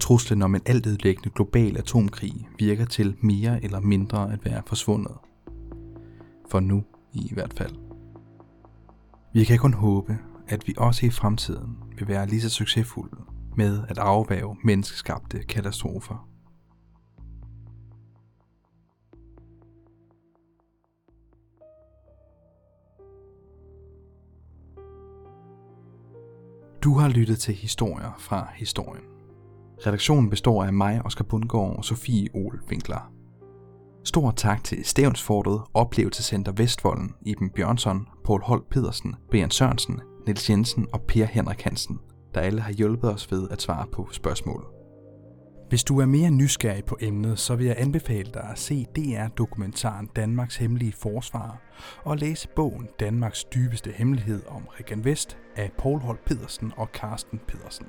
Truslen 0.00 0.42
om 0.42 0.54
en 0.54 0.62
altødelæggende 0.66 1.30
global 1.30 1.78
atomkrig 1.78 2.48
virker 2.58 2.84
til 2.84 3.16
mere 3.20 3.64
eller 3.64 3.80
mindre 3.80 4.32
at 4.32 4.44
være 4.44 4.62
forsvundet. 4.66 5.14
For 6.50 6.60
nu 6.60 6.84
i 7.12 7.34
hvert 7.34 7.54
fald. 7.54 7.74
Vi 9.32 9.44
kan 9.44 9.58
kun 9.58 9.74
håbe, 9.74 10.18
at 10.48 10.66
vi 10.66 10.74
også 10.76 11.06
i 11.06 11.10
fremtiden 11.10 11.76
vil 11.98 12.08
være 12.08 12.26
lige 12.26 12.40
så 12.40 12.50
succesfulde 12.50 13.16
med 13.56 13.82
at 13.88 13.98
afværge 13.98 14.56
menneskeskabte 14.64 15.38
katastrofer. 15.38 16.28
Du 26.82 26.94
har 26.94 27.08
lyttet 27.08 27.38
til 27.38 27.54
historier 27.54 28.12
fra 28.18 28.48
historien. 28.54 29.17
Redaktionen 29.86 30.30
består 30.30 30.64
af 30.64 30.72
mig, 30.72 31.02
Oscar 31.04 31.24
Bundgaard 31.24 31.76
og 31.76 31.84
Sofie 31.84 32.28
Ol 32.34 32.60
Winkler. 32.70 33.12
Stor 34.04 34.30
tak 34.30 34.64
til 34.64 34.84
Stævnsfortet, 34.84 35.60
Oplevelsescenter 35.74 36.52
Vestvolden, 36.52 37.14
Iben 37.22 37.50
Bjørnsson, 37.50 38.06
Paul 38.24 38.42
Holt 38.42 38.68
Pedersen, 38.70 39.14
Brian 39.30 39.50
Sørensen, 39.50 40.00
Niels 40.26 40.50
Jensen 40.50 40.86
og 40.92 41.00
Per 41.02 41.24
Henrik 41.24 41.60
Hansen, 41.60 41.98
der 42.34 42.40
alle 42.40 42.60
har 42.60 42.72
hjulpet 42.72 43.14
os 43.14 43.32
ved 43.32 43.48
at 43.50 43.62
svare 43.62 43.86
på 43.92 44.08
spørgsmål. 44.12 44.66
Hvis 45.68 45.84
du 45.84 46.00
er 46.00 46.06
mere 46.06 46.30
nysgerrig 46.30 46.84
på 46.84 46.96
emnet, 47.00 47.38
så 47.38 47.56
vil 47.56 47.66
jeg 47.66 47.76
anbefale 47.78 48.30
dig 48.34 48.48
at 48.50 48.58
se 48.58 48.86
DR-dokumentaren 48.96 50.08
Danmarks 50.16 50.56
Hemmelige 50.56 50.92
Forsvar 50.92 51.60
og 52.04 52.16
læse 52.16 52.48
bogen 52.56 52.88
Danmarks 53.00 53.44
dybeste 53.44 53.90
hemmelighed 53.90 54.42
om 54.48 54.66
Regan 54.80 55.04
Vest 55.04 55.38
af 55.56 55.70
Paul 55.78 56.00
Holt 56.00 56.24
Pedersen 56.24 56.72
og 56.76 56.88
Carsten 56.92 57.40
Pedersen. 57.48 57.86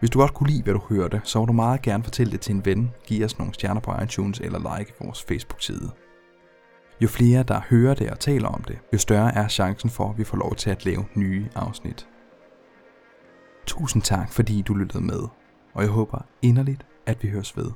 Hvis 0.00 0.10
du 0.10 0.18
godt 0.18 0.34
kunne 0.34 0.50
lide, 0.50 0.62
hvad 0.62 0.74
du 0.74 0.80
hørte, 0.88 1.20
så 1.24 1.38
må 1.38 1.44
du 1.44 1.52
meget 1.52 1.82
gerne 1.82 2.04
fortælle 2.04 2.32
det 2.32 2.40
til 2.40 2.54
en 2.54 2.64
ven, 2.64 2.90
give 3.04 3.24
os 3.24 3.38
nogle 3.38 3.54
stjerner 3.54 3.80
på 3.80 3.92
iTunes 4.02 4.40
eller 4.40 4.78
like 4.78 4.92
vores 5.00 5.24
Facebook-side. 5.24 5.90
Jo 7.00 7.08
flere, 7.08 7.42
der 7.42 7.60
hører 7.70 7.94
det 7.94 8.10
og 8.10 8.20
taler 8.20 8.48
om 8.48 8.62
det, 8.62 8.78
jo 8.92 8.98
større 8.98 9.34
er 9.34 9.48
chancen 9.48 9.90
for, 9.90 10.10
at 10.10 10.18
vi 10.18 10.24
får 10.24 10.36
lov 10.36 10.54
til 10.54 10.70
at 10.70 10.84
lave 10.84 11.04
nye 11.14 11.48
afsnit. 11.54 12.08
Tusind 13.66 14.02
tak, 14.02 14.32
fordi 14.32 14.62
du 14.62 14.74
lyttede 14.74 15.04
med, 15.04 15.20
og 15.74 15.82
jeg 15.82 15.90
håber 15.90 16.18
inderligt, 16.42 16.86
at 17.06 17.22
vi 17.22 17.28
høres 17.28 17.56
ved. 17.56 17.70